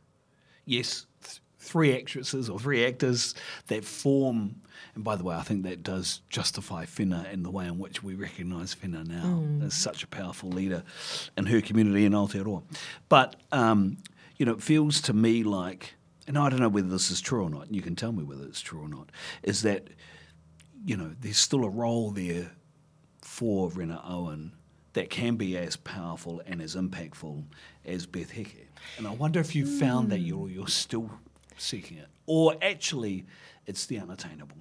[0.65, 3.33] Yes, th- three actresses or three actors
[3.67, 4.61] that form.
[4.95, 8.03] And by the way, I think that does justify Whina in the way in which
[8.03, 9.65] we recognise Whina now mm.
[9.65, 10.83] as such a powerful leader
[11.37, 12.63] in her community in Aotearoa.
[13.09, 13.97] But um,
[14.37, 15.95] you know, it feels to me like,
[16.27, 17.67] and I don't know whether this is true or not.
[17.67, 19.11] And you can tell me whether it's true or not.
[19.41, 19.87] Is that
[20.85, 22.51] you know there's still a role there
[23.21, 24.51] for Rena Owen
[24.93, 27.43] that can be as powerful and as impactful
[27.85, 28.67] as Beth Heke.
[28.97, 29.79] And I wonder if you mm.
[29.79, 31.09] found that you're, you're still
[31.57, 33.25] seeking it, or actually
[33.67, 34.57] it's the unattainable.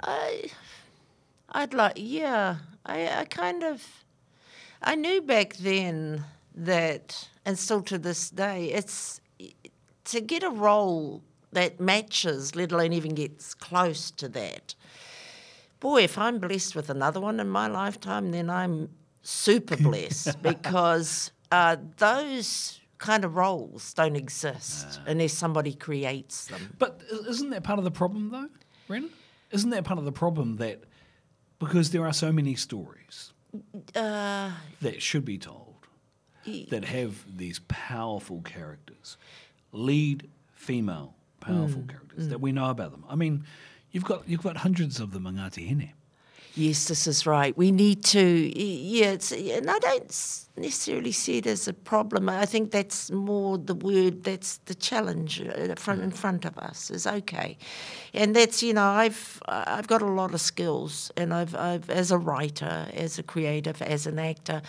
[0.00, 0.50] I,
[1.50, 2.56] I'd like, yeah,
[2.86, 3.86] I, I kind of,
[4.80, 6.24] I knew back then
[6.54, 9.20] that, and still to this day, it's
[10.04, 11.22] to get a role
[11.52, 14.74] that matches, let alone even gets close to that.
[15.80, 18.88] Boy, if I'm blessed with another one in my lifetime, then I'm
[19.28, 26.74] super blessed because uh, those kind of roles don't exist unless somebody creates them.
[26.78, 28.48] But isn't that part of the problem, though,
[28.86, 29.10] Brennan?
[29.50, 30.82] Isn't that part of the problem that
[31.58, 33.32] because there are so many stories
[33.94, 34.50] uh,
[34.82, 35.74] that should be told
[36.70, 39.16] that have these powerful characters,
[39.72, 42.30] lead female powerful mm, characters mm.
[42.30, 43.04] that we know about them.
[43.08, 43.44] I mean,
[43.92, 45.92] you've got you've got hundreds of them in Ngāti Hine.
[46.54, 47.56] Yes, this is right.
[47.56, 49.16] We need to, yeah,
[49.56, 52.28] and I don't necessarily see it as a problem.
[52.28, 56.90] I think that's more the word, that's the challenge uh, front in front of us
[56.90, 57.56] is okay.
[58.12, 62.10] And that's, you know, I've, I've got a lot of skills and I've, I've as
[62.10, 64.62] a writer, as a creative, as an actor,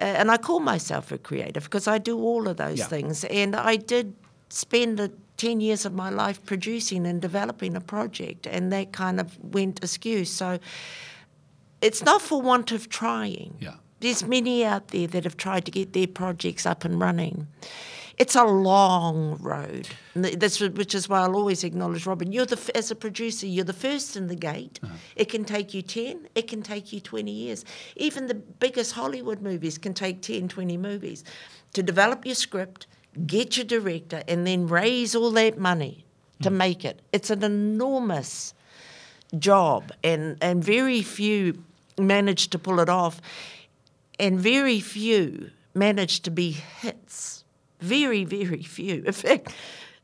[0.00, 2.86] uh, and I call myself a creative because I do all of those yeah.
[2.86, 3.24] things.
[3.24, 4.14] And I did
[4.48, 9.20] spend a 10 years of my life producing and developing a project, and that kind
[9.20, 10.24] of went askew.
[10.24, 10.58] So
[11.80, 13.56] it's not for want of trying.
[13.60, 13.74] Yeah.
[14.00, 17.46] There's many out there that have tried to get their projects up and running.
[18.16, 22.30] It's a long road, that's which is why I'll always acknowledge Robin.
[22.30, 24.78] You're the as a producer, you're the first in the gate.
[24.84, 24.94] Uh-huh.
[25.16, 27.64] It can take you ten, it can take you twenty years.
[27.96, 31.24] Even the biggest Hollywood movies can take 10, 20 movies
[31.72, 32.86] to develop your script,
[33.26, 36.04] get your director, and then raise all that money
[36.42, 36.56] to mm.
[36.56, 37.00] make it.
[37.12, 38.54] It's an enormous
[39.38, 41.62] job, and and very few
[41.98, 43.20] manage to pull it off,
[44.18, 47.44] and very few manage to be hits.
[47.80, 49.02] Very, very few.
[49.04, 49.54] In fact,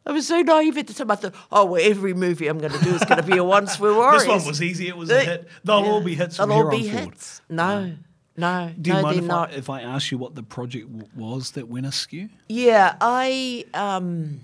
[0.05, 1.11] I was so naive at the time.
[1.11, 3.45] I thought, oh, well, every movie I'm going to do is going to be a
[3.45, 4.23] Once Were Warriors.
[4.27, 4.89] this one was easy.
[4.89, 5.49] It was a hit.
[5.65, 5.91] They'll yeah.
[5.91, 7.41] all be hits They'll all be hits.
[7.49, 7.93] No.
[8.41, 9.51] No, Do you no, mind if not.
[9.51, 12.31] I, if I ask you what the project w- was that went askew?
[12.49, 14.41] Yeah, I um,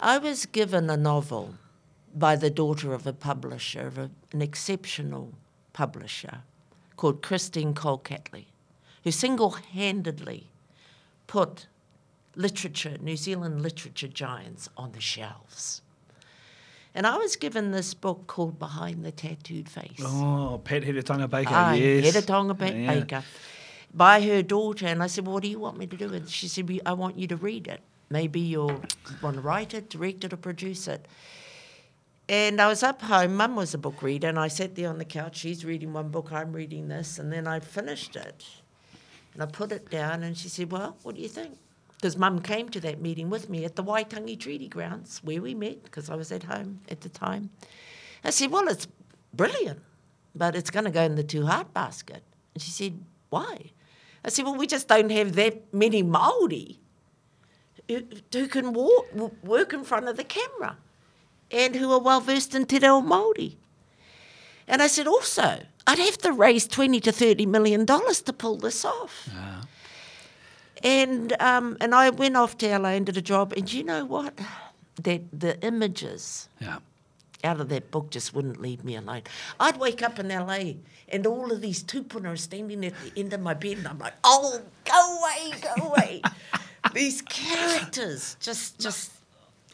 [0.00, 1.54] I was given a novel
[2.14, 5.32] by the daughter of a publisher, of a, an exceptional
[5.72, 6.38] publisher
[6.96, 8.46] called Christine Cole-Catley,
[9.04, 10.46] who single handedly
[11.26, 11.66] put
[12.34, 15.82] literature, New Zealand literature giants, on the shelves.
[16.94, 20.00] And I was given this book called Behind the Tattooed Face.
[20.00, 22.14] Oh, Pat Heretaunga Baker, yes.
[22.14, 22.94] Heretaunga ba- yeah.
[22.94, 23.22] Baker.
[23.94, 24.86] by her daughter.
[24.86, 26.12] And I said, well, what do you want me to do?
[26.12, 27.80] And she said, I want you to read it.
[28.10, 28.82] Maybe you'll
[29.22, 31.06] want to write it, direct it, or produce it.
[32.28, 33.36] And I was up home.
[33.36, 35.36] Mum was a book reader, and I sat there on the couch.
[35.36, 38.44] She's reading one book, I'm reading this, and then I finished it.
[39.34, 41.58] And I put it down, and she said, Well, what do you think?
[41.98, 45.52] Because Mum came to that meeting with me at the Waitangi Treaty Grounds, where we
[45.52, 47.50] met, because I was at home at the time.
[48.22, 48.86] I said, Well, it's
[49.34, 49.80] brilliant,
[50.34, 52.22] but it's going to go in the too hard basket.
[52.54, 53.72] And she said, Why?
[54.24, 56.76] I said, Well, we just don't have that many Māori
[57.88, 59.08] who, who can walk,
[59.42, 60.76] work in front of the camera
[61.50, 63.56] and who are well versed in Te Reo Māori.
[64.66, 68.56] And I said, also, I'd have to raise 20 to 30 million dollars to pull
[68.58, 69.28] this off.
[69.32, 69.57] Yeah.
[70.82, 74.04] And, um, and I went off to LA and did a job, and you know
[74.04, 74.38] what?
[75.02, 76.78] That the images yeah.
[77.44, 79.22] out of that book just wouldn't leave me alone.
[79.60, 80.74] I'd wake up in LA
[81.10, 83.98] and all of these tupuna are standing at the end of my bed, and I'm
[83.98, 86.22] like, oh, go away, go away.
[86.94, 89.12] these characters just, just.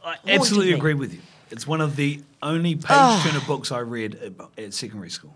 [0.04, 1.20] I absolutely agree with you.
[1.50, 3.22] It's one of the only page oh.
[3.24, 4.32] turner books I read at,
[4.62, 5.34] at, secondary school.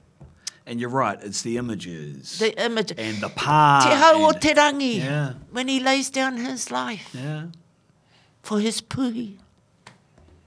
[0.69, 2.39] And you're right, it's the images.
[2.39, 2.93] The image.
[2.99, 3.85] And the part.
[3.85, 4.99] Te hau o te rangi.
[4.99, 5.33] Yeah.
[5.51, 7.09] When he lays down his life.
[7.15, 7.47] Yeah.
[8.43, 9.39] For his puhi.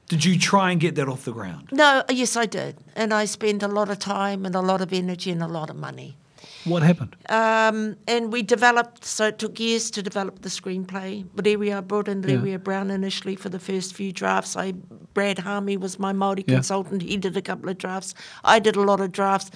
[0.07, 1.69] Did you try and get that off the ground?
[1.71, 2.75] No, yes, I did.
[2.95, 5.71] And I spent a lot of time and a lot of energy and a lot
[5.71, 6.17] of money.
[6.65, 7.15] What happened?
[7.29, 11.25] Um, and we developed, so it took years to develop the screenplay.
[11.33, 12.57] But I brought in Riwia yeah.
[12.57, 14.55] Brown initially for the first few drafts.
[14.55, 14.73] I
[15.13, 16.55] Brad Haami was my Māori yeah.
[16.55, 17.01] consultant.
[17.01, 18.13] He did a couple of drafts.
[18.43, 19.51] I did a lot of drafts.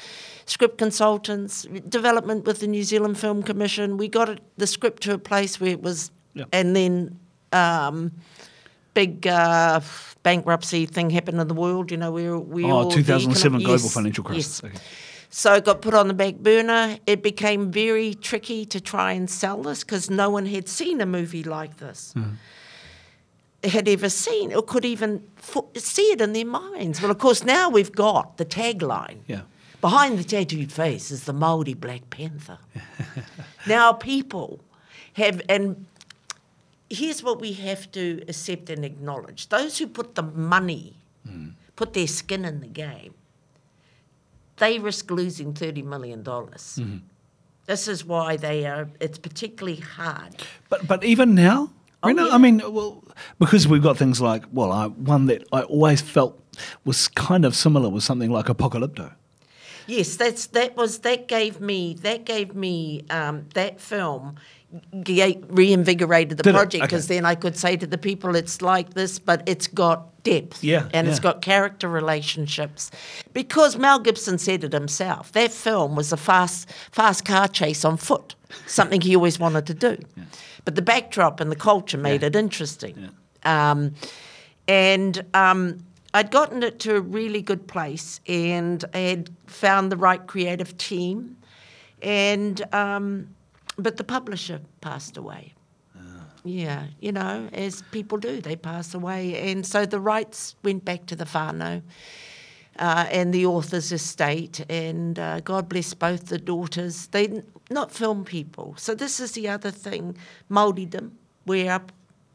[0.46, 3.98] Script consultants, development with the New Zealand Film Commission.
[3.98, 6.46] We got it, the script to a place where it was, yeah.
[6.52, 7.20] and then
[7.52, 8.12] um,
[8.94, 9.80] big uh,
[10.24, 11.92] bankruptcy thing happened in the world.
[11.92, 14.62] You know, we we oh, all 2007 global yes, financial crisis.
[14.64, 14.72] Yes.
[14.72, 14.84] Okay.
[15.38, 16.98] So it got put on the back burner.
[17.06, 21.06] It became very tricky to try and sell this because no one had seen a
[21.06, 22.14] movie like this.
[22.16, 22.36] Mm.
[23.62, 25.28] Had ever seen or could even
[25.76, 27.02] see it in their minds.
[27.02, 29.18] Well, of course, now we've got the tagline.
[29.28, 29.42] Yeah.
[29.82, 32.60] Behind the tattooed face is the Maori Black Panther.
[33.68, 34.62] now people
[35.16, 35.86] have, and
[36.90, 40.96] here's what we have to accept and acknowledge: those who put the money,
[41.28, 41.52] mm.
[41.76, 43.16] put their skin in the game,
[44.58, 46.24] they risk losing $30 million.
[46.24, 46.98] Mm-hmm.
[47.66, 50.36] This is why they are, it's particularly hard.
[50.70, 51.72] But, but even now,
[52.04, 52.28] oh, yeah.
[52.32, 53.04] I mean, well,
[53.40, 56.40] because we've got things like, well, I, one that I always felt
[56.86, 59.14] was kind of similar was something like Apocalypto.
[59.88, 64.36] Yes, that's that was that gave me that gave me um, that film
[64.92, 67.16] reinvigorated the Did project because okay.
[67.16, 70.64] then I could say to the people, it's like this, but it's got depth.
[70.64, 70.90] Yeah.
[70.94, 71.12] And yeah.
[71.12, 72.92] it's got character relationships.
[73.34, 77.98] Because Mel Gibson said it himself, that film was a fast, fast car chase on
[77.98, 78.36] foot,
[78.68, 79.98] something he always wanted to do.
[80.16, 80.24] Yeah.
[80.66, 83.10] But the backdrop and the culture made it interesting.
[83.44, 83.94] Um,
[84.68, 85.80] and um,
[86.14, 90.78] I'd gotten it to a really good place and I had found the right creative
[90.78, 91.38] team.
[92.02, 93.35] And um,
[93.78, 95.54] but the publisher passed away.
[95.98, 96.28] Ah.
[96.44, 99.52] Yeah, you know, as people do, they pass away.
[99.52, 101.82] And so the rights went back to the whānau
[102.80, 104.66] uh, and the author's estate.
[104.70, 107.08] And uh, God bless both the daughters.
[107.08, 108.76] They not film people.
[108.78, 110.18] So this is the other thing,
[110.50, 111.12] Māoridom,
[111.46, 111.92] where up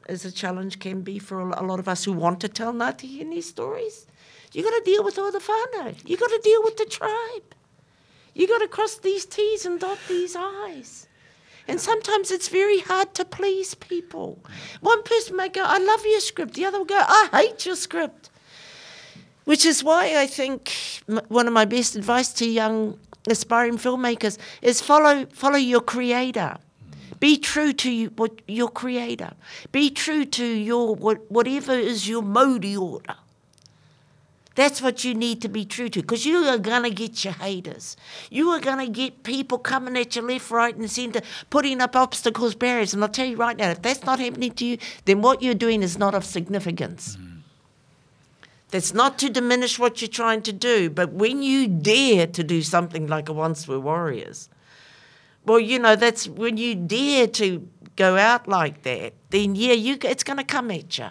[0.09, 3.19] as a challenge can be for a lot of us who want to tell Ngāti
[3.19, 4.07] Hine stories.
[4.53, 5.95] You got to deal with all the whānau.
[6.09, 7.55] You got to deal with the tribe.
[8.35, 11.07] You got to cross these T's and dot these I's.
[11.71, 14.41] And sometimes it's very hard to please people.
[14.81, 16.55] One person may go, I love your script.
[16.55, 18.29] The other will go, I hate your script.
[19.45, 20.73] Which is why I think
[21.29, 22.99] one of my best advice to young
[23.29, 26.57] aspiring filmmakers is follow, follow your creator.
[27.21, 29.35] Be true to you, what, your creator.
[29.71, 33.15] Be true to your what, whatever is your Māori order.
[34.57, 37.35] That's what you need to be true to because you are going to get your
[37.35, 37.97] haters.
[38.31, 41.95] You are going to get people coming at you left, right, and centre, putting up
[41.95, 42.93] obstacles, barriers.
[42.93, 45.55] And I'll tell you right now, if that's not happening to you, then what you're
[45.55, 47.17] doing is not of significance.
[47.17, 47.43] Mm.
[48.71, 52.63] That's not to diminish what you're trying to do, but when you dare to do
[52.63, 54.49] something like a Once Were Warriors,
[55.45, 57.67] well, you know, that's when you dare to
[57.97, 61.09] go out like that, then yeah, you, it's going to come at you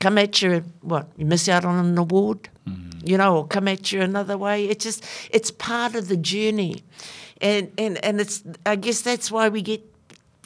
[0.00, 3.08] come at you, what, you miss out on an award, mm.
[3.08, 4.66] you know, or come at you another way.
[4.66, 6.82] It's just, it's part of the journey.
[7.40, 9.82] And, and, and it's, I guess that's why we get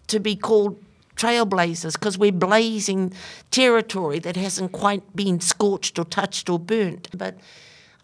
[0.09, 0.83] to be called
[1.17, 3.13] trailblazers, because we're blazing
[3.51, 7.09] territory that hasn't quite been scorched or touched or burnt.
[7.17, 7.37] But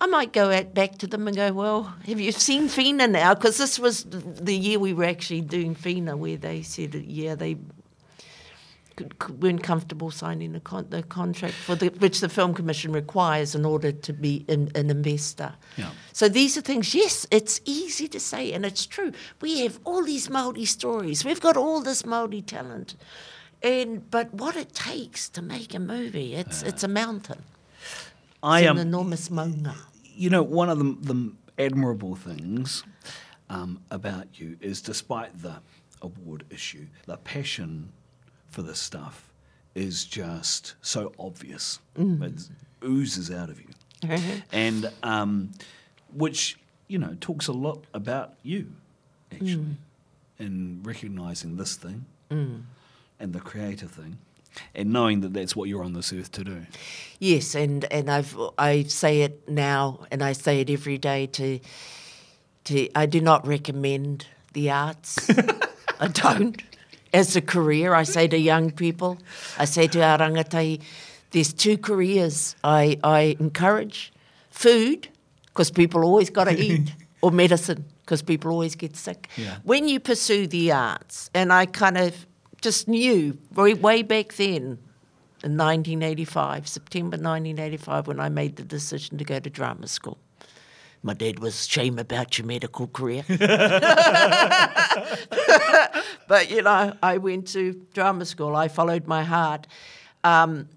[0.01, 3.35] I might go back to them and go, well, have you seen Whina now?
[3.35, 7.57] Because this was the year we were actually doing Whina, where they said, yeah, they
[9.39, 13.65] weren't comfortable signing the, con- the contract for the, which the Film Commission requires in
[13.65, 15.55] order to be in, an investor.
[15.77, 15.91] Yeah.
[16.13, 16.95] So these are things.
[16.95, 19.13] Yes, it's easy to say, and it's true.
[19.41, 21.25] We have all these Maori stories.
[21.25, 22.97] We've got all this Maori talent,
[23.63, 27.43] and but what it takes to make a movie, it's it's a mountain.
[28.43, 28.79] I It's am.
[28.79, 29.75] an enormous maunga.
[30.03, 32.85] you know, one of the, the admirable things
[33.49, 35.61] um, about you is despite the
[36.03, 37.93] award issue, the passion
[38.51, 39.31] for this stuff
[39.75, 41.79] is just so obvious.
[41.97, 42.23] Mm.
[42.23, 42.49] It
[42.85, 43.69] oozes out of you.
[44.53, 45.51] and um,
[46.15, 46.59] which,
[46.89, 48.73] you know, talks a lot about you,
[49.33, 49.75] actually, mm.
[50.39, 52.63] in recognizing this thing mm.
[53.19, 54.19] and the creative thing.
[54.75, 56.67] And knowing that that's what you're on this earth to do.
[57.21, 61.61] Yes, and, and I've I say it now, and I say it every day to
[62.65, 65.31] to I do not recommend the arts.
[66.01, 66.61] I don't.
[67.13, 69.19] As a career, I say to young people,
[69.59, 70.81] I say to our rangatahi,
[71.33, 74.13] there's two careers I, I encourage:
[74.51, 75.09] food,
[75.47, 79.29] because people always got to eat, or medicine, because people always get sick.
[79.37, 79.57] Yeah.
[79.65, 82.27] When you pursue the arts, and I kind of
[82.61, 84.79] just knew way, way back then
[85.43, 90.19] in 1985, September 1985, when I made the decision to go to drama school.
[91.03, 93.25] My dad was shame about your medical career.
[96.29, 98.55] but, you know, I went to drama school.
[98.55, 99.67] I followed my heart.
[100.25, 100.69] Um,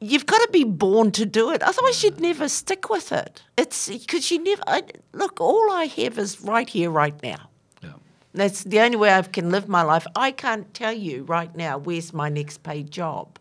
[0.00, 1.62] you've got to be born to do it.
[1.62, 3.42] Otherwise, you'd never stick with it.
[3.58, 7.50] It's because you never, I, look, all I have is right here, right now.
[7.82, 7.92] Yeah.
[8.32, 10.06] That's the only way I can live my life.
[10.16, 13.38] I can't tell you right now where's my next paid job.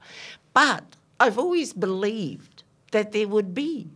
[0.54, 0.84] But
[1.18, 3.88] I've always believed that there would be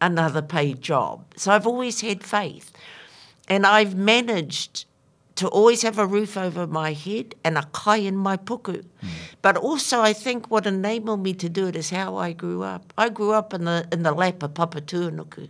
[0.00, 1.24] another paid job.
[1.36, 2.72] So I've always had faith.
[3.48, 4.84] And I've managed
[5.36, 8.84] to always have a roof over my head and a kai in my puku.
[9.40, 12.92] But also, I think what enabled me to do it is how I grew up.
[12.98, 15.48] I grew up in the, in the lap of Papa Tuanuku.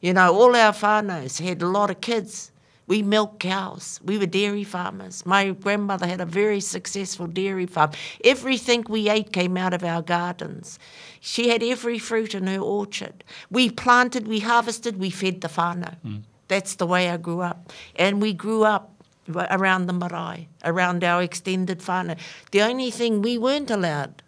[0.00, 2.52] You know, all our whānaus had a lot of kids.
[2.88, 4.00] We milked cows.
[4.02, 5.24] We were dairy farmers.
[5.26, 7.90] My grandmother had a very successful dairy farm.
[8.24, 10.78] Everything we ate came out of our gardens.
[11.20, 13.24] She had every fruit in her orchard.
[13.50, 15.98] We planted, we harvested, we fed the whānau.
[15.98, 16.16] Hmm.
[16.48, 17.70] That's the way I grew up.
[17.94, 18.90] And we grew up
[19.28, 22.16] around the marae, around our extended whānau.
[22.52, 24.22] The only thing we weren't allowed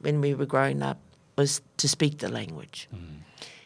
[0.00, 0.98] when we were growing up
[1.36, 2.88] was to speak the language.
[2.90, 3.18] Hmm.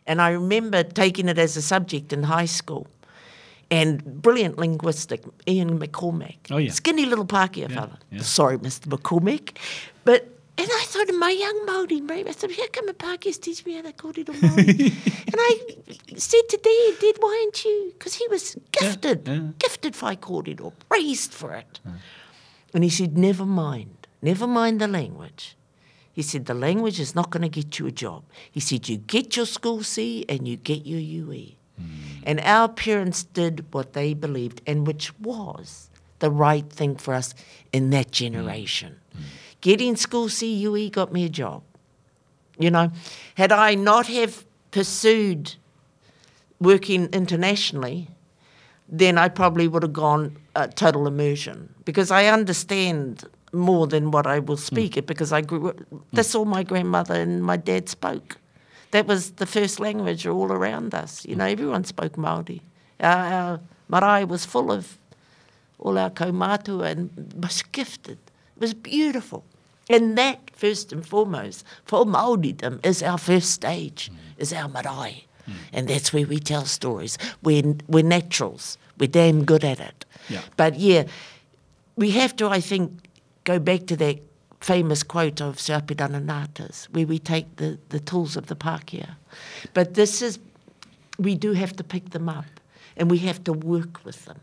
[0.09, 2.89] And I remember taking it as a subject in high school.
[3.71, 6.37] And brilliant linguistic, Ian McCormack.
[6.51, 6.71] Oh, yeah.
[6.71, 7.99] Skinny little Pākehā Yeah, fella.
[8.11, 8.21] yeah.
[8.23, 8.87] Sorry, Mr.
[8.89, 9.57] McCormack.
[10.05, 10.29] But,
[10.59, 13.65] and I thought of my young Māori mate, I said, how come a Pākehā's teach
[13.65, 15.27] me how to kōrero Māori?
[15.27, 15.61] and I
[16.17, 17.93] said to Dad, Dad, why aren't you?
[17.99, 19.41] Because he was gifted, yeah.
[19.59, 21.81] gifted for kōrero, praised for it.
[22.75, 25.57] And he said, never mind, never mind the language.
[26.13, 28.25] He said, the language is not going to get you a job.
[28.51, 31.53] He said, you get your school C and you get your UE.
[31.81, 31.87] Mm.
[32.25, 37.35] And our parents did what they believed, and which was the right thing for us
[37.73, 38.13] in that mm.
[38.13, 38.97] generation.
[39.17, 39.21] Mm.
[39.61, 41.63] Getting school CUE got me a job.
[42.59, 42.91] You know,
[43.35, 45.55] had I not have pursued
[46.61, 48.09] working internationally,
[48.89, 54.27] then I probably would have gone uh, total immersion because I understand more than what
[54.27, 55.77] I will speak it because I grew up,
[56.13, 58.39] that's all my grandmother and my dad spoke.
[58.93, 61.25] That was the first language all around us.
[61.27, 61.53] You know, mm.
[61.53, 62.61] everyone spoke Māori.
[63.01, 64.99] Our, our marae was full of
[65.79, 68.19] all our kaumātua and was gifted.
[68.57, 69.45] It was beautiful.
[69.91, 74.17] And that, first and foremost, for Māoridom, is our first stage, mm.
[74.39, 75.25] is our marae.
[75.49, 75.55] Mm.
[75.73, 77.19] And that's where we tell stories.
[77.43, 78.79] We're, we're naturals.
[78.99, 80.05] We're damn good at it.
[80.29, 80.43] Yeah.
[80.57, 81.05] But yeah,
[81.97, 83.09] we have to, I think,
[83.45, 84.21] go back to that
[84.63, 89.17] famous quote of Ngata's, where we take the, the tools of the Pākehā.
[89.75, 90.39] But this is,
[91.19, 92.45] we do have to pick them up
[92.97, 94.41] and we have to work with them.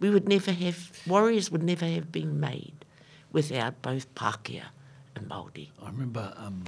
[0.00, 2.84] We would never have, warriors would never have been made
[3.32, 4.62] without both Pākehā
[5.16, 5.68] and Māori.
[5.82, 6.62] I remember um,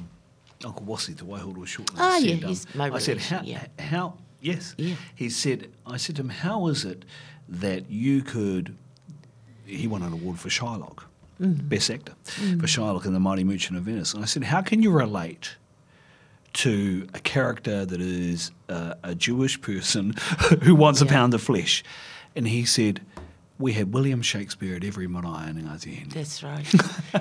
[0.65, 3.67] Uncle Wasi, the Waihoroi Shortland, Ah, said, yeah, um, he's my I said, how, yeah.
[3.79, 4.95] how, yes, Yeah.
[5.15, 7.05] he said, I said to him, how is it
[7.49, 8.77] that you could,
[9.67, 11.05] he won an award for Shylock,
[11.41, 11.69] Mm.
[11.69, 14.13] Best Actor, for Shylock in The Mighty Merchant of Venice.
[14.13, 15.57] And I said, how can you relate
[16.55, 20.15] to a character that is uh, a Jewish person
[20.63, 21.85] who wants a pound of flesh?
[22.35, 23.01] And he said,
[23.59, 26.09] we had William Shakespeare at every marae in Hine.
[26.15, 26.67] That's right.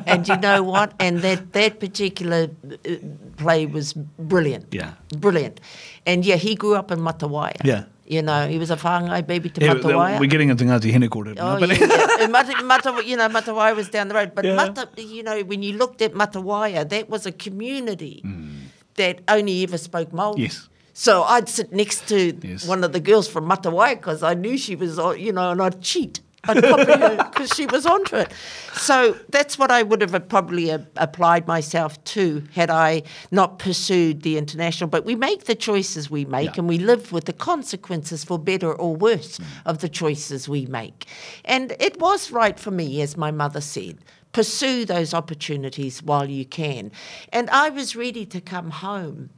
[0.05, 0.93] and you know what?
[0.99, 2.95] And that, that particular uh,
[3.37, 4.67] play was brilliant.
[4.71, 4.93] Yeah.
[5.17, 5.59] Brilliant.
[6.05, 7.63] And yeah, he grew up in Matawaia.
[7.63, 7.85] Yeah.
[8.09, 10.17] You know, he was a whāngai baby to Yeah, Matawaia.
[10.19, 12.27] we're getting into Ngāti kōrero Oh, yeah, yeah.
[12.27, 14.31] Mata, Mata, you know, Matawaia was down the road.
[14.33, 14.55] But Yeah.
[14.55, 18.47] Mata, you know, when you looked at Matawaia, that was a community Hmm.
[18.95, 20.37] that only ever spoke Māori.
[20.39, 20.69] Yes.
[20.93, 22.65] So I'd sit next to Yes.
[22.65, 25.81] one of the girls from Matawaia because I knew she was, you know, and I'd
[25.81, 26.21] cheat.
[26.47, 28.31] I'd copy her because she was onto it.
[28.73, 34.21] So that's what I would have probably uh, applied myself to had I not pursued
[34.21, 34.89] the international.
[34.89, 36.59] But we make the choices we make Yeah.
[36.61, 41.05] and we live with the consequences for better or worse of the choices we make.
[41.45, 43.97] And it was right for me, as my mother said.
[44.33, 46.91] Pursue those opportunities while you can.
[47.33, 49.29] And I was ready to come home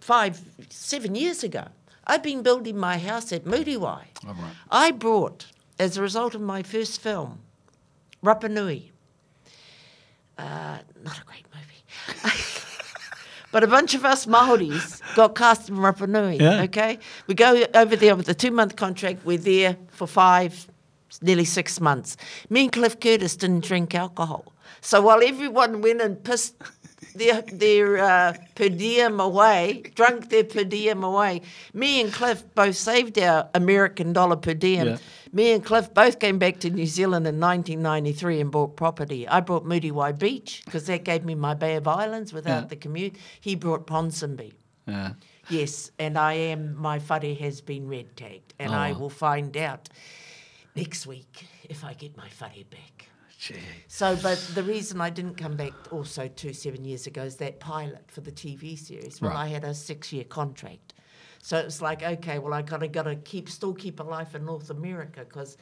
[0.00, 0.40] five,
[0.70, 1.64] seven years ago.
[2.06, 4.02] I've been building my house at Muriwai.
[4.26, 4.36] Oh, right.
[4.70, 5.46] I brought,
[5.78, 7.40] as a result of my first film,
[8.24, 8.92] Rapa Nui.
[10.38, 12.28] Uh, not a great movie.
[13.52, 16.62] but a bunch of us Māoris got cast in Rapa Nui, Yeah.
[16.62, 16.98] okay?
[17.26, 19.24] We go over there with a two-month contract.
[19.24, 20.66] We're there for five,
[21.20, 22.16] nearly six months.
[22.48, 24.52] Me and Cliff Curtis didn't drink alcohol.
[24.80, 26.54] So while everyone went and pissed
[27.14, 31.42] their, their uh, per diem away, drunk their per diem away,
[31.74, 34.86] me and Cliff both saved our American dollar per diem.
[34.86, 34.96] Yeah.
[35.34, 39.26] Me and Cliff both came back to New Zealand in 1993 and bought property.
[39.26, 42.66] I brought Muriwai Beach because that gave me my Bay of Islands without Yeah.
[42.68, 43.16] the commute.
[43.40, 44.52] He brought Ponsonby.
[44.86, 45.12] Yeah.
[45.48, 48.98] Yes, and I am, my whare has been red tagged, and I Oh.
[48.98, 49.88] will find out
[50.76, 53.08] next week if I get my whare back.
[53.88, 57.60] So, but the reason I didn't come back also two, seven years ago is that
[57.60, 59.20] pilot for the TV series.
[59.20, 59.44] Well, Right.
[59.44, 60.94] I had a six year contract.
[61.42, 64.70] So it's like, okay, well, I gotta, gotta keep, still keep a life in North
[64.70, 65.56] America because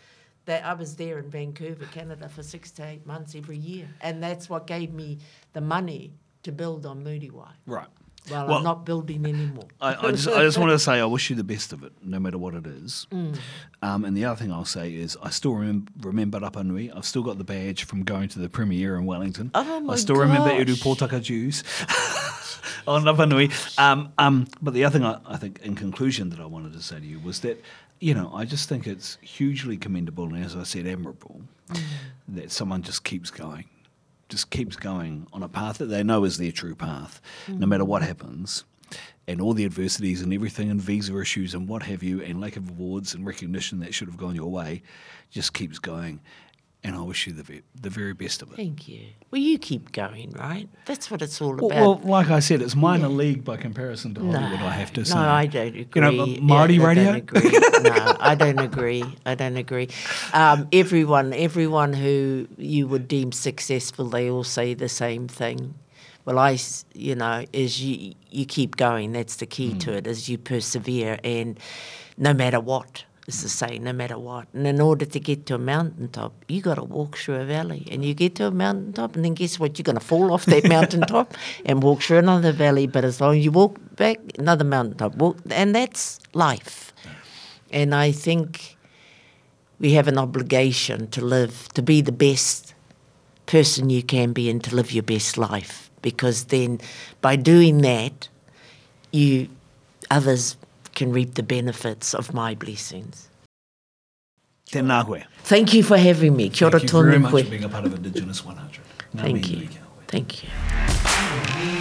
[0.45, 3.89] that I was there in Vancouver, Canada for six to eight months every year.
[4.03, 5.19] And that's what gave me
[5.53, 6.13] the money
[6.43, 7.51] to build on Muriwai.
[7.67, 7.87] Right.
[8.31, 9.65] Well, Well, I'm not building anymore.
[9.81, 11.93] I, I just, I just want to say I wish you the best of it,
[12.03, 13.07] no matter what it is.
[13.11, 13.39] Mm.
[13.83, 16.91] Um, and the other thing I'll say is I still remem- remember Rapa Nui.
[16.93, 19.51] I've still got the badge from going to the premiere in Wellington.
[19.55, 20.81] Oh my I still remember Eru gosh.
[20.83, 21.65] Pōtaka Dewes
[22.87, 23.51] on Rapa Nui.
[23.79, 26.83] Um, um, but the other thing I, I think, in conclusion, that I wanted to
[26.83, 27.63] say to you was that,
[28.01, 31.41] you know, I just think it's hugely commendable and, as I said, admirable
[31.71, 31.81] Mm.
[32.31, 33.65] that someone just keeps going.
[34.31, 37.85] Just keeps going on a path that they know is their true path, no matter
[37.85, 38.65] what happens
[39.27, 42.57] and all the adversities and everything and visa issues and what have you and lack
[42.57, 44.83] of awards and recognition that should have gone your way
[45.31, 46.21] just keeps going.
[46.83, 48.57] And I wish you the, ve- the very best of it.
[48.57, 49.01] Thank you.
[49.31, 50.67] Well, you keep going, right?
[50.87, 51.71] That's what it's all about.
[51.71, 55.05] Well, well, like I said, it's minor league by comparison to Hollywood, I have to
[55.05, 55.15] say.
[55.15, 55.21] no.
[55.21, 55.91] I don't agree.
[55.95, 57.11] You know, Māori Yeah, radio?
[57.13, 57.51] I agree.
[57.83, 59.05] no, I don't agree.
[59.27, 59.89] I don't agree.
[60.33, 65.75] Um, everyone, everyone who you would deem successful, they all say the same thing.
[66.25, 66.57] Well, I,
[66.95, 69.13] you know, is you you keep going.
[69.13, 69.79] That's the key Hmm.
[69.81, 70.07] to it.
[70.07, 71.59] Is you persevere, and
[72.17, 73.05] no matter what.
[73.31, 74.49] Is the same, no matter what.
[74.53, 77.87] And in order to get to a mountaintop, you got to walk through a valley.
[77.89, 79.79] And you get to a mountaintop, and then guess what?
[79.79, 81.35] You're going to fall off that mountaintop
[81.65, 82.89] and walk through another valley.
[82.89, 85.15] But as long as you walk back, another mountaintop.
[85.15, 86.93] Walk, and that's life.
[87.71, 88.77] And I think
[89.79, 92.75] we have an obligation to live, to be the best
[93.47, 95.89] person you can be and to live your best life.
[96.03, 96.81] Because then
[97.21, 98.29] by doing that,
[99.13, 99.49] you
[100.11, 100.57] others
[101.01, 103.29] can reap the benefits of my blessings.
[104.71, 104.99] Tēnā.
[105.45, 106.51] Thank you for having me.
[106.51, 108.81] Kia ora Thank you very much for being a part of Indigenous 100.
[109.17, 109.57] Thank you.
[109.57, 110.03] nui kia koe.
[110.09, 111.80] Thank you.